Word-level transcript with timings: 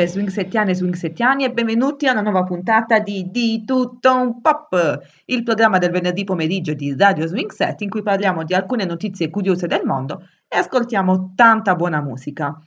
salve 0.00 0.06
swing 0.06 0.28
settiane 0.28 0.70
e 0.70 0.74
swing 0.74 0.94
settiani 0.94 1.44
e 1.44 1.52
benvenuti 1.52 2.06
a 2.06 2.12
una 2.12 2.22
nuova 2.22 2.44
puntata 2.44 2.98
di 3.00 3.28
Di 3.30 3.64
tutto 3.64 4.14
un 4.14 4.40
pop, 4.40 5.00
il 5.26 5.42
programma 5.42 5.78
del 5.78 5.90
venerdì 5.90 6.24
pomeriggio 6.24 6.72
di 6.72 6.94
Radio 6.96 7.26
Swing 7.26 7.50
Set 7.50 7.82
in 7.82 7.90
cui 7.90 8.02
parliamo 8.02 8.44
di 8.44 8.54
alcune 8.54 8.84
notizie 8.84 9.28
curiose 9.28 9.66
del 9.66 9.82
mondo 9.84 10.26
e 10.48 10.56
ascoltiamo 10.56 11.32
tanta 11.34 11.74
buona 11.74 12.00
musica. 12.00 12.58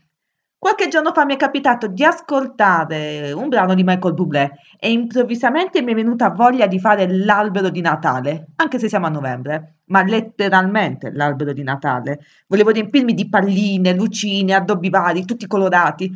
Qualche 0.58 0.88
giorno 0.88 1.12
fa 1.12 1.26
mi 1.26 1.34
è 1.34 1.38
capitato 1.38 1.88
di 1.88 2.06
ascoltare 2.06 3.32
un 3.34 3.50
brano 3.50 3.74
di 3.74 3.84
Michael 3.84 4.14
Bublé 4.14 4.52
e 4.80 4.92
improvvisamente 4.92 5.82
mi 5.82 5.92
è 5.92 5.96
venuta 5.96 6.30
voglia 6.30 6.68
di 6.68 6.80
fare 6.80 7.06
l'albero 7.08 7.70
di 7.70 7.82
Natale, 7.82 8.48
anche 8.56 8.80
se 8.80 8.88
siamo 8.88 9.08
a 9.08 9.10
novembre, 9.10 9.80
ma 9.88 10.04
letteralmente 10.04 11.12
l'albero 11.12 11.52
di 11.52 11.64
Natale. 11.64 12.20
Volevo 12.48 12.70
riempirmi 12.70 13.14
di 13.14 13.28
palline, 13.28 13.94
lucine, 13.94 14.54
addobbi 14.54 14.90
vari, 14.90 15.26
tutti 15.26 15.48
colorati. 15.48 16.10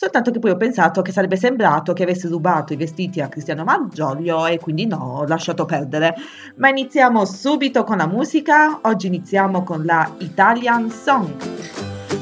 Soltanto 0.00 0.30
che 0.30 0.38
poi 0.38 0.52
ho 0.52 0.56
pensato 0.56 1.02
che 1.02 1.10
sarebbe 1.10 1.36
sembrato 1.36 1.92
che 1.92 2.04
avessi 2.04 2.28
rubato 2.28 2.72
i 2.72 2.76
vestiti 2.76 3.20
a 3.20 3.26
Cristiano 3.26 3.64
Malgioglio 3.64 4.46
e 4.46 4.60
quindi 4.60 4.86
no, 4.86 5.16
ho 5.18 5.26
lasciato 5.26 5.64
perdere. 5.64 6.14
Ma 6.58 6.68
iniziamo 6.68 7.24
subito 7.24 7.82
con 7.82 7.96
la 7.96 8.06
musica. 8.06 8.78
Oggi 8.82 9.08
iniziamo 9.08 9.64
con 9.64 9.84
la 9.84 10.08
Italian 10.18 10.88
Song. 10.88 11.34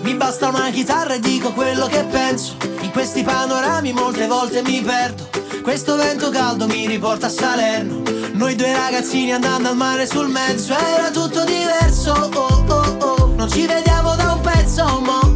Mi 0.00 0.14
basta 0.14 0.48
una 0.48 0.70
chitarra 0.70 1.12
e 1.12 1.20
dico 1.20 1.52
quello 1.52 1.84
che 1.84 2.02
penso. 2.04 2.56
In 2.80 2.92
questi 2.92 3.22
panorami 3.22 3.92
molte 3.92 4.26
volte 4.26 4.62
mi 4.62 4.80
perdo. 4.80 5.28
Questo 5.62 5.96
vento 5.96 6.30
caldo 6.30 6.66
mi 6.66 6.86
riporta 6.86 7.26
a 7.26 7.28
Salerno. 7.28 8.00
Noi 8.32 8.54
due 8.54 8.72
ragazzini 8.72 9.34
andando 9.34 9.68
al 9.68 9.76
mare 9.76 10.06
sul 10.06 10.30
mezzo. 10.30 10.72
Era 10.72 11.10
tutto 11.10 11.44
diverso, 11.44 12.12
oh 12.12 12.64
oh 12.68 12.96
oh. 13.00 13.34
Non 13.36 13.50
ci 13.50 13.66
vediamo 13.66 14.16
da 14.16 14.32
un 14.32 14.40
pezzo, 14.40 14.82
mo 15.00 15.35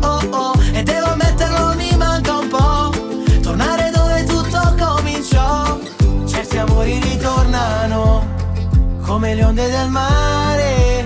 come 9.20 9.34
le 9.34 9.44
onde 9.44 9.68
del 9.68 9.90
mare 9.90 11.04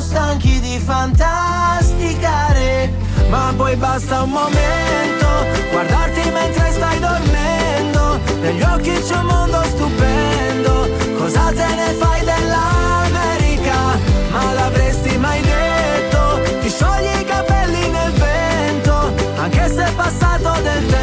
stanchi 0.00 0.58
di 0.60 0.78
fantasticare 0.78 2.92
Ma 3.28 3.52
poi 3.56 3.74
basta 3.76 4.22
un 4.22 4.30
momento 4.30 5.26
Guardarti 5.70 6.30
mentre 6.30 6.72
stai 6.72 6.98
dormendo 6.98 8.18
Negli 8.40 8.62
occhi 8.62 8.92
c'è 8.92 9.16
un 9.16 9.26
mondo 9.26 9.62
stupendo 9.62 10.88
Cosa 11.16 11.52
te 11.52 11.74
ne 11.74 11.92
fai 11.98 12.24
dell'America? 12.24 13.98
Ma 14.30 14.52
l'avresti 14.52 15.16
mai 15.16 15.40
detto? 15.42 16.40
Ti 16.60 16.68
sciogli 16.68 17.20
i 17.20 17.24
capelli 17.24 17.88
nel 17.88 18.12
vento 18.12 19.14
Anche 19.36 19.68
se 19.68 19.84
è 19.84 19.92
passato 19.92 20.60
del 20.62 20.86
tempo 20.86 20.95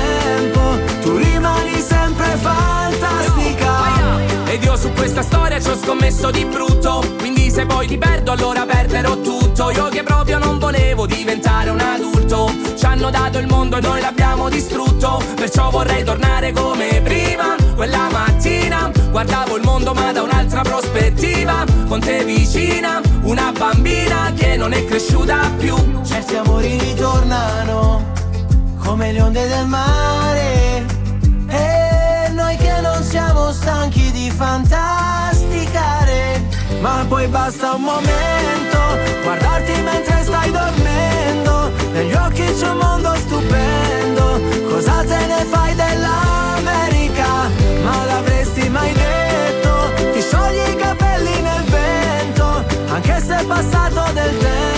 io 4.73 4.77
su 4.77 4.91
questa 4.93 5.21
storia 5.21 5.59
ci 5.59 5.69
ho 5.69 5.77
scommesso 5.77 6.31
di 6.31 6.45
brutto. 6.45 7.03
Quindi 7.19 7.49
se 7.51 7.65
poi 7.65 7.87
ti 7.87 7.97
perdo 7.97 8.31
allora 8.31 8.65
perderò 8.65 9.19
tutto. 9.19 9.69
Io 9.69 9.87
che 9.89 10.03
proprio 10.03 10.39
non 10.39 10.57
volevo 10.57 11.05
diventare 11.05 11.69
un 11.69 11.79
adulto. 11.79 12.51
Ci 12.75 12.85
hanno 12.85 13.09
dato 13.09 13.37
il 13.37 13.47
mondo 13.47 13.77
e 13.77 13.81
noi 13.81 14.01
l'abbiamo 14.01 14.49
distrutto. 14.49 15.21
Perciò 15.35 15.69
vorrei 15.69 16.03
tornare 16.03 16.51
come 16.51 17.01
prima 17.03 17.55
Quella 17.75 18.09
mattina. 18.11 18.91
Guardavo 19.11 19.57
il 19.57 19.63
mondo 19.63 19.93
ma 19.93 20.11
da 20.11 20.23
un'altra 20.23 20.61
prospettiva. 20.61 21.63
Con 21.87 21.99
te 21.99 22.23
vicina, 22.23 23.01
una 23.23 23.51
bambina 23.57 24.31
che 24.35 24.57
non 24.57 24.73
è 24.73 24.85
cresciuta 24.85 25.51
più. 25.57 25.75
Certi 26.03 26.35
amori 26.35 26.79
ritornano 26.79 28.11
come 28.83 29.11
le 29.11 29.21
onde 29.21 29.47
del 29.47 29.67
mare 29.67 30.62
stanchi 33.53 34.11
di 34.11 34.29
fantasticare 34.31 36.13
ma 36.81 37.05
poi 37.07 37.27
basta 37.27 37.75
un 37.75 37.81
momento 37.81 38.79
Guardarti 39.23 39.81
mentre 39.83 40.23
stai 40.23 40.51
dormendo 40.51 41.71
Negli 41.93 42.13
occhi 42.13 42.43
c'è 42.43 42.69
un 42.69 42.77
mondo 42.77 43.15
stupendo 43.15 44.41
Cosa 44.67 45.03
te 45.03 45.25
ne 45.27 45.45
fai 45.49 45.73
dell'America? 45.75 47.49
Ma 47.83 48.05
l'avresti 48.05 48.67
mai 48.67 48.91
detto 48.91 49.93
Ti 50.11 50.21
sciogli 50.21 50.71
i 50.71 50.75
capelli 50.75 51.41
nel 51.41 51.63
vento 51.63 52.65
Anche 52.89 53.21
se 53.21 53.37
è 53.37 53.45
passato 53.45 54.11
del 54.11 54.37
tempo 54.39 54.72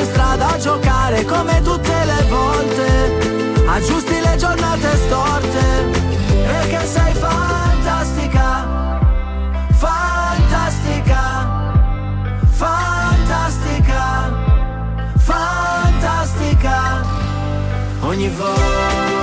per 0.00 0.06
strada 0.06 0.54
a 0.54 0.58
giocare 0.58 1.24
come 1.24 1.60
tutte 1.62 2.04
le 2.04 2.24
volte. 2.28 3.64
Aggiusti 3.66 4.20
le 4.20 4.36
giornate 4.36 4.96
storte 4.96 5.90
Perché 6.42 6.86
sei 6.86 7.14
fantastica 7.14 8.98
Fantastica 9.76 11.22
Fantastica 12.50 14.32
Fantastica. 15.18 17.02
Ogni 18.00 18.28
volta 18.30 19.19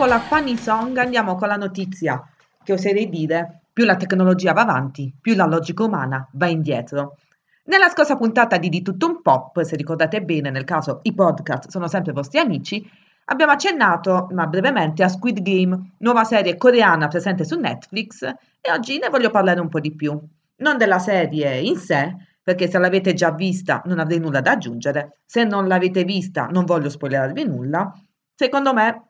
dopo 0.00 0.12
la 0.14 0.20
funny 0.20 0.56
song 0.56 0.96
andiamo 0.96 1.34
con 1.34 1.48
la 1.48 1.56
notizia 1.56 2.26
che 2.64 2.72
oserei 2.72 3.10
dire 3.10 3.64
più 3.70 3.84
la 3.84 3.96
tecnologia 3.96 4.54
va 4.54 4.62
avanti, 4.62 5.14
più 5.20 5.34
la 5.34 5.44
logica 5.44 5.84
umana 5.84 6.26
va 6.32 6.46
indietro. 6.46 7.18
Nella 7.64 7.90
scorsa 7.90 8.16
puntata 8.16 8.56
di 8.56 8.70
Di 8.70 8.80
tutto 8.80 9.06
un 9.06 9.20
pop, 9.20 9.60
se 9.60 9.76
ricordate 9.76 10.22
bene, 10.22 10.48
nel 10.48 10.64
caso 10.64 11.00
i 11.02 11.12
podcast 11.12 11.68
sono 11.68 11.86
sempre 11.86 12.12
vostri 12.12 12.38
amici, 12.38 12.82
abbiamo 13.26 13.52
accennato, 13.52 14.28
ma 14.30 14.46
brevemente, 14.46 15.02
a 15.02 15.08
Squid 15.08 15.42
Game, 15.42 15.92
nuova 15.98 16.24
serie 16.24 16.56
coreana 16.56 17.08
presente 17.08 17.44
su 17.44 17.58
Netflix, 17.58 18.22
e 18.22 18.72
oggi 18.72 18.98
ne 18.98 19.10
voglio 19.10 19.28
parlare 19.28 19.60
un 19.60 19.68
po' 19.68 19.80
di 19.80 19.94
più. 19.94 20.18
Non 20.56 20.78
della 20.78 20.98
serie 20.98 21.58
in 21.58 21.76
sé, 21.76 22.16
perché 22.42 22.70
se 22.70 22.78
l'avete 22.78 23.12
già 23.12 23.32
vista 23.32 23.82
non 23.84 23.98
avrei 23.98 24.18
nulla 24.18 24.40
da 24.40 24.52
aggiungere, 24.52 25.18
se 25.26 25.44
non 25.44 25.68
l'avete 25.68 26.04
vista 26.04 26.46
non 26.46 26.64
voglio 26.64 26.88
spoilerarvi 26.88 27.44
nulla, 27.44 27.92
secondo 28.34 28.72
me 28.72 29.09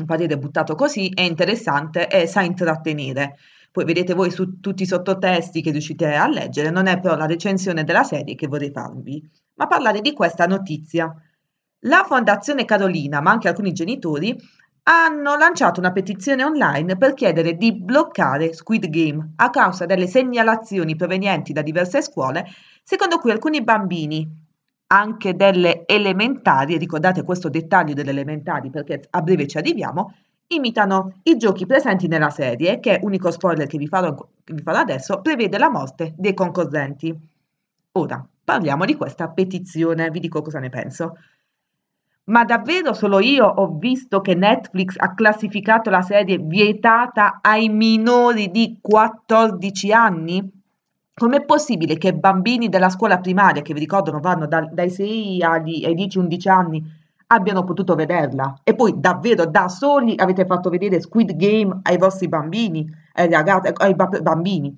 un 0.00 0.06
parere 0.06 0.38
buttato 0.38 0.74
così 0.74 1.10
è 1.14 1.22
interessante 1.22 2.08
e 2.08 2.26
sa 2.26 2.42
intrattenere. 2.42 3.36
Poi 3.70 3.84
vedete 3.84 4.14
voi 4.14 4.30
su 4.30 4.58
tutti 4.58 4.82
i 4.82 4.86
sottotesti 4.86 5.62
che 5.62 5.70
riuscite 5.70 6.14
a 6.14 6.26
leggere, 6.26 6.70
non 6.70 6.86
è 6.86 6.98
però 6.98 7.14
la 7.14 7.26
recensione 7.26 7.84
della 7.84 8.02
serie 8.02 8.34
che 8.34 8.48
vorrei 8.48 8.72
farvi, 8.72 9.22
ma 9.54 9.68
parlare 9.68 10.00
di 10.00 10.12
questa 10.12 10.46
notizia. 10.46 11.14
La 11.84 12.04
Fondazione 12.04 12.64
Carolina, 12.64 13.20
ma 13.20 13.30
anche 13.30 13.48
alcuni 13.48 13.72
genitori, 13.72 14.36
hanno 14.82 15.36
lanciato 15.36 15.78
una 15.78 15.92
petizione 15.92 16.42
online 16.42 16.96
per 16.96 17.14
chiedere 17.14 17.54
di 17.54 17.72
bloccare 17.72 18.52
Squid 18.52 18.88
Game 18.88 19.34
a 19.36 19.50
causa 19.50 19.86
delle 19.86 20.08
segnalazioni 20.08 20.96
provenienti 20.96 21.52
da 21.52 21.62
diverse 21.62 22.02
scuole, 22.02 22.46
secondo 22.82 23.18
cui 23.18 23.30
alcuni 23.30 23.62
bambini, 23.62 24.28
anche 24.92 25.36
delle 25.36 25.84
elementari, 25.86 26.76
ricordate 26.76 27.22
questo 27.22 27.48
dettaglio 27.48 27.94
delle 27.94 28.10
elementari 28.10 28.70
perché 28.70 29.06
a 29.10 29.22
breve 29.22 29.46
ci 29.46 29.56
arriviamo, 29.56 30.14
imitano 30.48 31.20
i 31.24 31.36
giochi 31.36 31.64
presenti 31.64 32.08
nella 32.08 32.30
serie, 32.30 32.80
che, 32.80 32.98
unico 33.02 33.30
spoiler 33.30 33.68
che 33.68 33.78
vi 33.78 33.86
farò, 33.86 34.14
che 34.42 34.52
vi 34.52 34.62
farò 34.62 34.78
adesso, 34.78 35.20
prevede 35.20 35.58
la 35.58 35.70
morte 35.70 36.14
dei 36.16 36.34
concorrenti. 36.34 37.16
Ora, 37.92 38.24
parliamo 38.42 38.84
di 38.84 38.96
questa 38.96 39.28
petizione, 39.28 40.10
vi 40.10 40.18
dico 40.18 40.42
cosa 40.42 40.58
ne 40.58 40.70
penso. 40.70 41.16
Ma 42.24 42.44
davvero 42.44 42.92
solo 42.92 43.20
io 43.20 43.46
ho 43.46 43.76
visto 43.78 44.20
che 44.20 44.34
Netflix 44.34 44.94
ha 44.96 45.14
classificato 45.14 45.90
la 45.90 46.02
serie 46.02 46.38
vietata 46.38 47.38
ai 47.42 47.68
minori 47.68 48.50
di 48.50 48.78
14 48.80 49.92
anni? 49.92 50.59
Com'è 51.20 51.44
possibile 51.44 51.98
che 51.98 52.14
bambini 52.14 52.70
della 52.70 52.88
scuola 52.88 53.18
primaria, 53.18 53.60
che 53.60 53.74
vi 53.74 53.80
ricordo 53.80 54.18
vanno 54.20 54.46
da, 54.46 54.66
dai 54.72 54.88
6 54.88 55.42
ai, 55.42 55.84
ai 55.84 55.94
10-11 55.94 56.48
anni, 56.48 56.82
abbiano 57.26 57.62
potuto 57.62 57.94
vederla? 57.94 58.60
E 58.64 58.74
poi 58.74 58.94
davvero 58.96 59.44
da 59.44 59.68
soli 59.68 60.14
avete 60.16 60.46
fatto 60.46 60.70
vedere 60.70 60.98
Squid 60.98 61.36
Game 61.36 61.80
ai 61.82 61.98
vostri 61.98 62.26
bambini, 62.26 62.90
ai 63.12 63.30
ragazzi, 63.30 63.70
ai 63.70 63.94
bambini? 63.94 64.74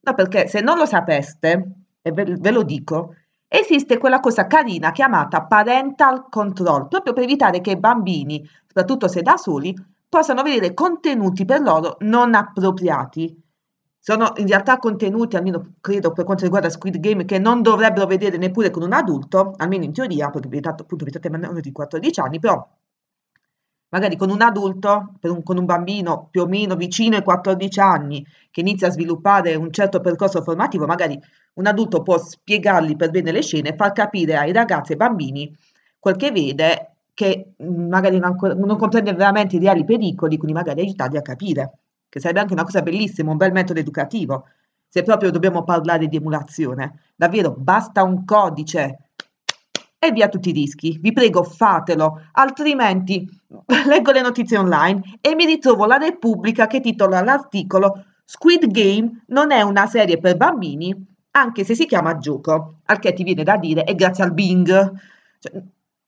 No, 0.00 0.14
perché 0.14 0.48
se 0.48 0.60
non 0.62 0.78
lo 0.78 0.84
sapeste, 0.84 1.74
e 2.02 2.10
ve, 2.10 2.24
ve 2.40 2.50
lo 2.50 2.64
dico, 2.64 3.14
esiste 3.46 3.96
quella 3.96 4.18
cosa 4.18 4.48
carina 4.48 4.90
chiamata 4.90 5.44
parental 5.44 6.26
control, 6.28 6.88
proprio 6.88 7.12
per 7.12 7.22
evitare 7.22 7.60
che 7.60 7.70
i 7.70 7.78
bambini, 7.78 8.44
soprattutto 8.66 9.06
se 9.06 9.22
da 9.22 9.36
soli, 9.36 9.72
possano 10.08 10.42
vedere 10.42 10.74
contenuti 10.74 11.44
per 11.44 11.60
loro 11.60 11.98
non 12.00 12.34
appropriati. 12.34 13.42
Sono 14.06 14.34
in 14.36 14.46
realtà 14.46 14.76
contenuti, 14.76 15.34
almeno 15.34 15.76
credo 15.80 16.12
per 16.12 16.26
quanto 16.26 16.44
riguarda 16.44 16.68
Squid 16.68 17.00
Game, 17.00 17.24
che 17.24 17.38
non 17.38 17.62
dovrebbero 17.62 18.04
vedere 18.04 18.36
neppure 18.36 18.68
con 18.68 18.82
un 18.82 18.92
adulto, 18.92 19.54
almeno 19.56 19.84
in 19.84 19.94
teoria, 19.94 20.28
perché 20.28 20.46
vietato, 20.46 20.82
appunto 20.82 21.04
vietate 21.04 21.30
meno 21.30 21.58
di 21.58 21.72
14 21.72 22.20
anni, 22.20 22.38
però 22.38 22.68
magari 23.88 24.16
con 24.16 24.28
un 24.28 24.42
adulto, 24.42 25.14
un, 25.22 25.42
con 25.42 25.56
un 25.56 25.64
bambino 25.64 26.28
più 26.30 26.42
o 26.42 26.46
meno 26.46 26.76
vicino 26.76 27.16
ai 27.16 27.22
14 27.22 27.80
anni, 27.80 28.22
che 28.50 28.60
inizia 28.60 28.88
a 28.88 28.90
sviluppare 28.90 29.54
un 29.54 29.72
certo 29.72 30.00
percorso 30.00 30.42
formativo, 30.42 30.84
magari 30.84 31.18
un 31.54 31.66
adulto 31.66 32.02
può 32.02 32.18
spiegargli 32.18 32.96
per 32.96 33.08
bene 33.08 33.32
le 33.32 33.40
scene 33.40 33.74
far 33.74 33.92
capire 33.92 34.36
ai 34.36 34.52
ragazzi 34.52 34.92
e 34.92 34.96
ai 34.96 34.98
bambini 34.98 35.56
quel 35.98 36.16
che 36.16 36.30
vede, 36.30 36.96
che 37.14 37.54
mm, 37.62 37.88
magari 37.88 38.18
non, 38.18 38.36
non 38.38 38.76
comprende 38.76 39.14
veramente 39.14 39.56
i 39.56 39.60
reali 39.60 39.82
pericoli, 39.82 40.36
quindi 40.36 40.52
magari 40.52 40.82
aiutarli 40.82 41.16
a 41.16 41.22
capire, 41.22 41.78
che 42.14 42.20
sarebbe 42.20 42.38
anche 42.38 42.52
una 42.52 42.62
cosa 42.62 42.80
bellissima, 42.80 43.32
un 43.32 43.36
bel 43.36 43.50
metodo 43.50 43.80
educativo, 43.80 44.46
se 44.88 45.02
proprio 45.02 45.32
dobbiamo 45.32 45.64
parlare 45.64 46.06
di 46.06 46.14
emulazione. 46.14 47.00
Davvero, 47.16 47.56
basta 47.58 48.04
un 48.04 48.24
codice 48.24 49.08
e 49.98 50.12
via 50.12 50.28
tutti 50.28 50.50
i 50.50 50.52
rischi. 50.52 50.96
Vi 51.00 51.12
prego, 51.12 51.42
fatelo, 51.42 52.28
altrimenti 52.30 53.28
leggo 53.88 54.12
le 54.12 54.20
notizie 54.20 54.58
online 54.58 55.18
e 55.20 55.34
mi 55.34 55.44
ritrovo 55.44 55.86
la 55.86 55.96
Repubblica 55.96 56.68
che 56.68 56.78
titola 56.78 57.20
l'articolo 57.20 58.04
Squid 58.24 58.68
Game 58.68 59.24
non 59.26 59.50
è 59.50 59.62
una 59.62 59.88
serie 59.88 60.20
per 60.20 60.36
bambini, 60.36 60.94
anche 61.32 61.64
se 61.64 61.74
si 61.74 61.84
chiama 61.84 62.18
gioco, 62.18 62.76
al 62.84 63.00
che 63.00 63.12
ti 63.12 63.24
viene 63.24 63.42
da 63.42 63.56
dire 63.56 63.82
è 63.82 63.96
grazie 63.96 64.22
al 64.22 64.32
Bing. 64.32 64.68
Cioè, 65.40 65.62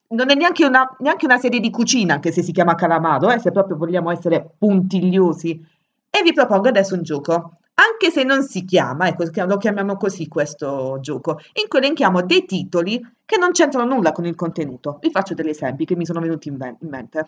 non 0.08 0.30
è 0.30 0.34
neanche 0.34 0.64
una, 0.64 0.88
neanche 1.00 1.24
una, 1.24 1.38
serie 1.38 1.58
di 1.58 1.70
cucina, 1.70 2.14
anche 2.14 2.30
se 2.30 2.42
si 2.42 2.52
chiama 2.52 2.76
Calamaro, 2.76 3.30
eh, 3.32 3.40
se 3.40 3.50
proprio 3.50 3.76
vogliamo 3.76 4.12
essere 4.12 4.54
puntigliosi. 4.56 5.74
E 6.16 6.22
vi 6.22 6.32
propongo 6.32 6.68
adesso 6.68 6.94
un 6.94 7.02
gioco, 7.02 7.58
anche 7.74 8.10
se 8.10 8.24
non 8.24 8.42
si 8.42 8.64
chiama, 8.64 9.06
ecco, 9.06 9.24
lo 9.44 9.58
chiamiamo 9.58 9.98
così 9.98 10.28
questo 10.28 10.96
gioco, 11.02 11.38
in 11.52 11.68
cui 11.68 11.78
elenchiamo 11.78 12.22
dei 12.22 12.46
titoli 12.46 12.98
che 13.26 13.36
non 13.36 13.50
c'entrano 13.50 13.94
nulla 13.94 14.12
con 14.12 14.24
il 14.24 14.34
contenuto. 14.34 14.96
Vi 15.02 15.10
faccio 15.10 15.34
degli 15.34 15.50
esempi 15.50 15.84
che 15.84 15.94
mi 15.94 16.06
sono 16.06 16.20
venuti 16.20 16.48
in, 16.48 16.56
in 16.80 16.88
mente. 16.88 17.26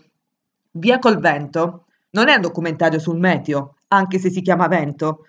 Via 0.71 0.99
col 0.99 1.19
vento 1.19 1.85
non 2.13 2.29
è 2.29 2.37
un 2.37 2.41
documentario 2.41 2.99
sul 2.99 3.19
meteo, 3.19 3.75
anche 3.89 4.19
se 4.19 4.31
si 4.31 4.41
chiama 4.41 4.69
Vento, 4.69 5.27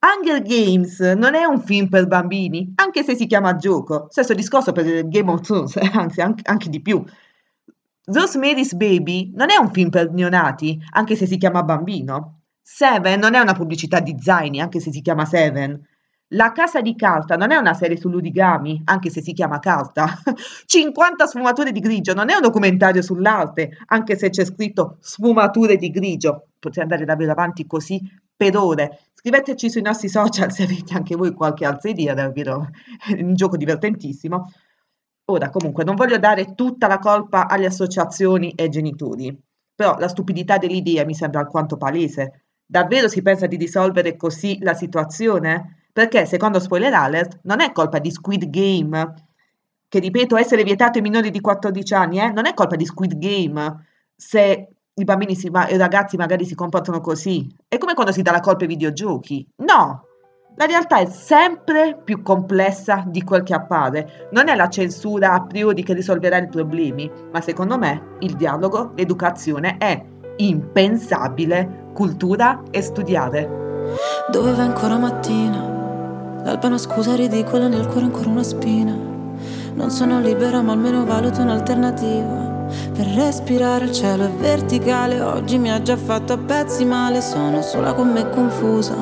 Hunger 0.00 0.42
Games 0.42 1.00
non 1.00 1.34
è 1.34 1.46
un 1.46 1.62
film 1.62 1.88
per 1.88 2.06
bambini, 2.06 2.74
anche 2.74 3.04
se 3.04 3.16
si 3.16 3.24
chiama 3.24 3.56
gioco. 3.56 4.08
Stesso 4.10 4.34
discorso 4.34 4.72
per 4.72 5.08
Game 5.08 5.30
of 5.30 5.40
Thrones, 5.40 5.76
anzi 5.94 6.20
anche, 6.20 6.42
anche 6.44 6.68
di 6.68 6.82
più. 6.82 7.02
Rosemary's 8.04 8.74
Baby 8.74 9.32
non 9.34 9.48
è 9.50 9.56
un 9.56 9.70
film 9.70 9.88
per 9.88 10.12
neonati, 10.12 10.78
anche 10.90 11.16
se 11.16 11.24
si 11.24 11.38
chiama 11.38 11.62
bambino. 11.62 12.37
Seven 12.70 13.18
non 13.18 13.34
è 13.34 13.40
una 13.40 13.54
pubblicità 13.54 13.98
di 13.98 14.14
zaini, 14.20 14.60
anche 14.60 14.78
se 14.78 14.92
si 14.92 15.00
chiama 15.00 15.24
Seven. 15.24 15.82
La 16.32 16.52
casa 16.52 16.82
di 16.82 16.94
carta 16.94 17.34
non 17.34 17.50
è 17.50 17.56
una 17.56 17.72
serie 17.72 17.96
sull'origami, 17.96 18.82
anche 18.84 19.08
se 19.08 19.22
si 19.22 19.32
chiama 19.32 19.58
carta. 19.58 20.06
50 20.66 21.26
sfumature 21.26 21.72
di 21.72 21.80
grigio 21.80 22.12
non 22.12 22.28
è 22.28 22.34
un 22.34 22.42
documentario 22.42 23.00
sull'arte, 23.00 23.70
anche 23.86 24.18
se 24.18 24.28
c'è 24.28 24.44
scritto 24.44 24.98
sfumature 25.00 25.76
di 25.76 25.90
grigio. 25.90 26.48
Potrei 26.58 26.84
andare 26.84 27.06
davvero 27.06 27.32
avanti 27.32 27.66
così 27.66 28.00
per 28.36 28.54
ore. 28.56 29.00
Scriveteci 29.14 29.70
sui 29.70 29.82
nostri 29.82 30.10
social 30.10 30.52
se 30.52 30.64
avete 30.64 30.94
anche 30.94 31.16
voi 31.16 31.32
qualche 31.32 31.64
altra 31.64 31.88
idea, 31.88 32.12
davvero 32.12 32.68
è 33.08 33.20
un 33.20 33.34
gioco 33.34 33.56
divertentissimo. 33.56 34.52
Ora, 35.30 35.48
comunque, 35.48 35.84
non 35.84 35.94
voglio 35.94 36.18
dare 36.18 36.54
tutta 36.54 36.86
la 36.86 36.98
colpa 36.98 37.48
alle 37.48 37.66
associazioni 37.66 38.52
e 38.52 38.64
ai 38.64 38.68
genitori, 38.68 39.36
però 39.74 39.96
la 39.98 40.08
stupidità 40.08 40.58
dell'idea 40.58 41.06
mi 41.06 41.14
sembra 41.14 41.40
alquanto 41.40 41.78
palese. 41.78 42.42
Davvero 42.70 43.08
si 43.08 43.22
pensa 43.22 43.46
di 43.46 43.56
risolvere 43.56 44.14
così 44.14 44.58
la 44.60 44.74
situazione? 44.74 45.86
Perché, 45.90 46.26
secondo 46.26 46.60
Spoiler 46.60 46.92
Alert, 46.92 47.40
non 47.44 47.62
è 47.62 47.72
colpa 47.72 47.98
di 47.98 48.10
Squid 48.10 48.50
Game, 48.50 49.14
che 49.88 49.98
ripeto 50.00 50.36
essere 50.36 50.64
vietato 50.64 50.98
ai 50.98 51.02
minori 51.02 51.30
di 51.30 51.40
14 51.40 51.94
anni, 51.94 52.20
eh? 52.20 52.30
non 52.30 52.44
è 52.44 52.52
colpa 52.52 52.76
di 52.76 52.84
Squid 52.84 53.16
Game 53.16 53.86
se 54.14 54.68
i 54.92 55.04
bambini, 55.04 55.34
si, 55.34 55.46
i 55.46 55.76
ragazzi 55.78 56.18
magari 56.18 56.44
si 56.44 56.54
comportano 56.54 57.00
così. 57.00 57.50
È 57.66 57.78
come 57.78 57.94
quando 57.94 58.12
si 58.12 58.20
dà 58.20 58.32
la 58.32 58.40
colpa 58.40 58.64
ai 58.64 58.68
videogiochi. 58.68 59.48
No! 59.56 60.04
La 60.56 60.66
realtà 60.66 60.98
è 60.98 61.06
sempre 61.06 61.98
più 62.04 62.20
complessa 62.20 63.02
di 63.06 63.22
quel 63.22 63.44
che 63.44 63.54
appare. 63.54 64.28
Non 64.32 64.48
è 64.48 64.56
la 64.56 64.68
censura 64.68 65.32
a 65.32 65.46
priori 65.46 65.82
che 65.82 65.94
risolverà 65.94 66.36
i 66.36 66.48
problemi, 66.48 67.10
ma 67.32 67.40
secondo 67.40 67.78
me 67.78 68.16
il 68.18 68.34
dialogo, 68.34 68.92
l'educazione 68.94 69.78
è 69.78 70.04
impensabile, 70.38 71.86
cultura 71.92 72.62
e 72.70 72.80
studiare. 72.82 73.48
Dove 74.30 74.52
va 74.52 74.62
ancora 74.62 74.98
mattina? 74.98 76.40
L'alba 76.44 76.66
una 76.66 76.78
scusa 76.78 77.14
ridicola, 77.14 77.68
nel 77.68 77.86
cuore 77.86 78.06
ancora 78.06 78.28
una 78.28 78.42
spina. 78.42 78.96
Non 79.74 79.90
sono 79.90 80.20
libera, 80.20 80.62
ma 80.62 80.72
almeno 80.72 81.04
valuto 81.04 81.40
un'alternativa. 81.40 82.66
Per 82.92 83.06
respirare 83.06 83.86
il 83.86 83.92
cielo 83.92 84.24
è 84.24 84.30
verticale, 84.30 85.20
oggi 85.20 85.58
mi 85.58 85.70
ha 85.70 85.80
già 85.80 85.96
fatto 85.96 86.34
a 86.34 86.38
pezzi 86.38 86.84
male, 86.84 87.20
sono 87.20 87.62
sola 87.62 87.92
con 87.92 88.10
me 88.10 88.28
confusa. 88.30 88.96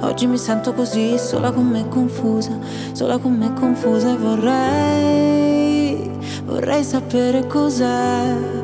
Oggi 0.00 0.26
mi 0.26 0.36
sento 0.36 0.72
così, 0.74 1.18
sola 1.18 1.50
con 1.50 1.66
me 1.66 1.88
confusa, 1.88 2.58
sola 2.92 3.18
con 3.18 3.32
me 3.36 3.52
confusa 3.54 4.12
e 4.12 4.16
vorrei, 4.16 6.10
vorrei 6.44 6.84
sapere 6.84 7.46
cos'è 7.46 8.63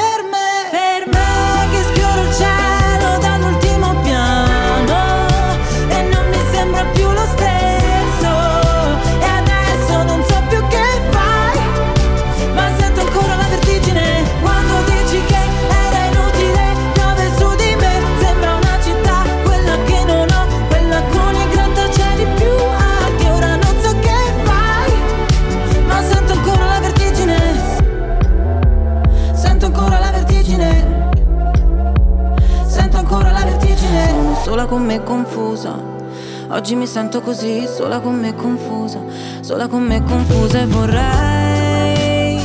sento 36.91 37.21
così, 37.21 37.65
sola 37.73 38.01
con 38.01 38.19
me 38.19 38.35
confusa, 38.35 38.99
sola 39.39 39.69
con 39.69 39.81
me 39.81 40.03
confusa 40.03 40.59
e 40.59 40.65
vorrei, 40.65 42.37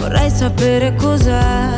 vorrei 0.00 0.28
sapere 0.28 0.96
cos'è. 0.96 1.68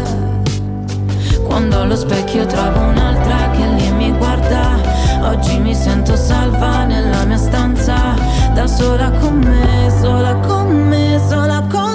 Quando 1.44 1.82
allo 1.82 1.96
specchio 1.96 2.46
trovo 2.46 2.80
un'altra 2.80 3.50
che 3.50 3.66
lì 3.76 3.90
mi 3.90 4.10
guarda, 4.12 4.78
oggi 5.20 5.58
mi 5.58 5.74
sento 5.74 6.16
salva 6.16 6.84
nella 6.84 7.26
mia 7.26 7.36
stanza, 7.36 8.14
da 8.54 8.66
sola 8.66 9.10
con 9.10 9.40
me, 9.40 9.92
sola 10.00 10.34
con 10.36 10.88
me, 10.88 11.20
sola 11.28 11.60
con 11.68 11.80
me. 11.82 11.87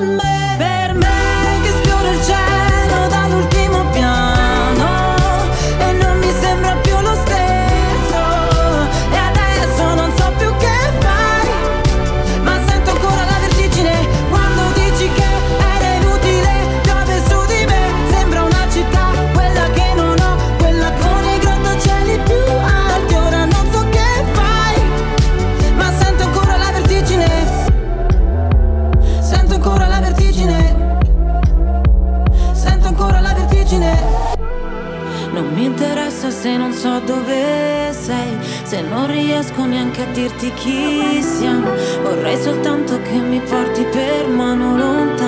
a 40.03 40.11
dirti 40.11 40.51
chi 40.53 41.21
siamo. 41.21 41.71
Vorrei 42.01 42.37
soltanto 42.37 43.01
che 43.01 43.17
mi 43.19 43.39
porti 43.39 43.83
per 43.85 44.27
mano 44.27 44.75
lontana 44.77 45.22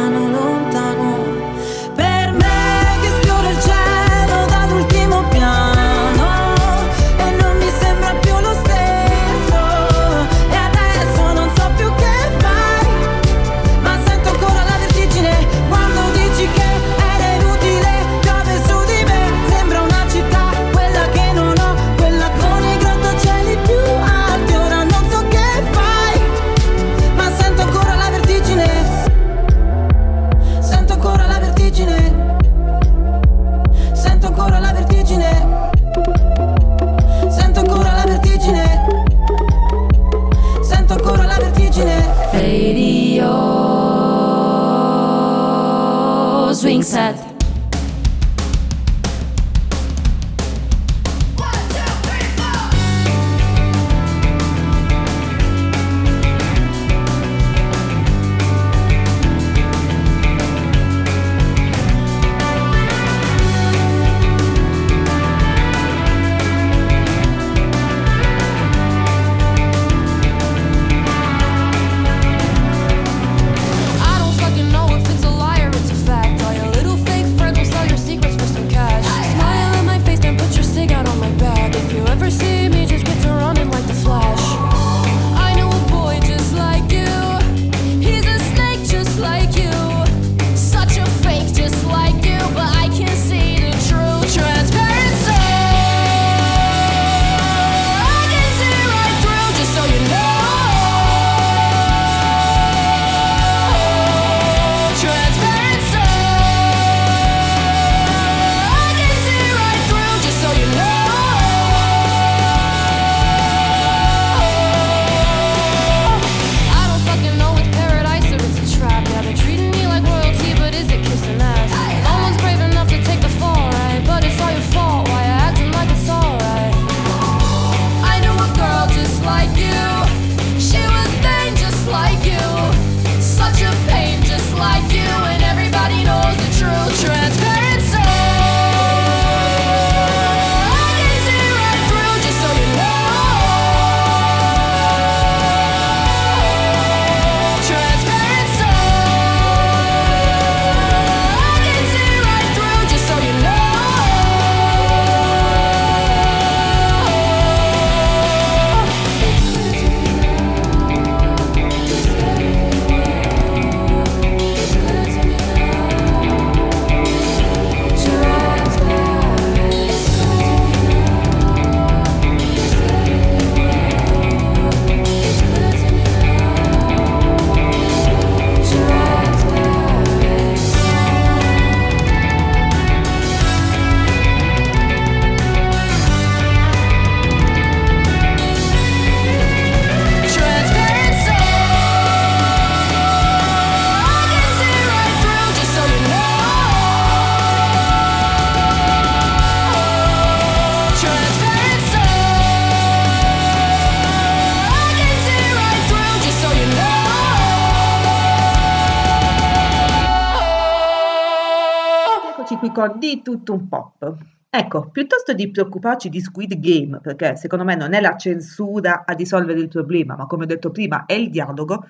di 212.88 213.22
tutto 213.22 213.54
un 213.54 213.68
pop. 213.68 214.16
Ecco, 214.50 214.90
piuttosto 214.90 215.34
di 215.34 215.52
preoccuparci 215.52 216.08
di 216.08 216.22
Squid 216.22 216.58
Game, 216.60 217.00
perché 217.02 217.36
secondo 217.36 217.66
me 217.66 217.76
non 217.76 217.94
è 217.94 218.00
la 218.00 218.16
censura 218.16 219.04
a 219.06 219.14
risolvere 219.14 219.60
il 219.60 219.68
problema, 219.68 220.16
ma 220.16 220.28
come 220.28 220.44
ho 220.44 220.48
detto 220.48 220.72
prima 220.72 221.06
è 221.06 221.14
il 221.14 221.30
dialogo, 221.30 221.86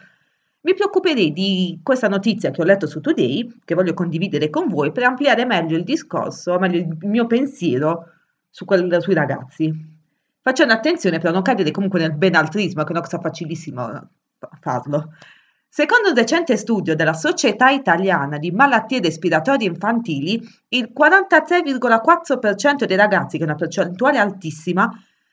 mi 0.61 0.73
preoccuperei 0.73 1.31
di 1.31 1.79
questa 1.83 2.07
notizia 2.07 2.49
che 2.49 2.61
ho 2.61 2.65
letto 2.65 2.87
su 2.87 2.99
Today, 2.99 3.59
che 3.63 3.75
voglio 3.75 3.93
condividere 3.93 4.49
con 4.49 4.67
voi 4.67 4.91
per 4.91 5.03
ampliare 5.03 5.45
meglio 5.45 5.77
il 5.77 5.83
discorso, 5.83 6.57
meglio 6.57 6.79
il 6.79 6.97
mio 7.01 7.27
pensiero 7.27 8.09
su 8.49 8.65
quel, 8.65 8.99
sui 8.99 9.13
ragazzi. 9.13 9.71
Facendo 10.41 10.73
attenzione 10.73 11.19
per 11.19 11.31
non 11.31 11.43
cadere 11.43 11.69
comunque 11.69 11.99
nel 11.99 12.13
benaltrismo, 12.13 12.81
che 12.81 12.89
è 12.89 12.91
una 12.93 13.01
cosa 13.01 13.19
facilissima 13.19 14.09
farlo. 14.59 15.13
Secondo 15.77 16.07
un 16.07 16.15
recente 16.15 16.55
studio 16.55 16.95
della 16.95 17.11
Società 17.11 17.69
Italiana 17.69 18.37
di 18.37 18.49
Malattie 18.49 19.01
Respiratorie 19.01 19.67
Infantili, 19.67 20.41
il 20.69 20.93
43,4% 20.97 22.85
dei 22.85 22.95
ragazzi, 22.95 23.35
che 23.35 23.43
è 23.43 23.45
una 23.45 23.57
percentuale 23.57 24.17
altissima, 24.17 24.89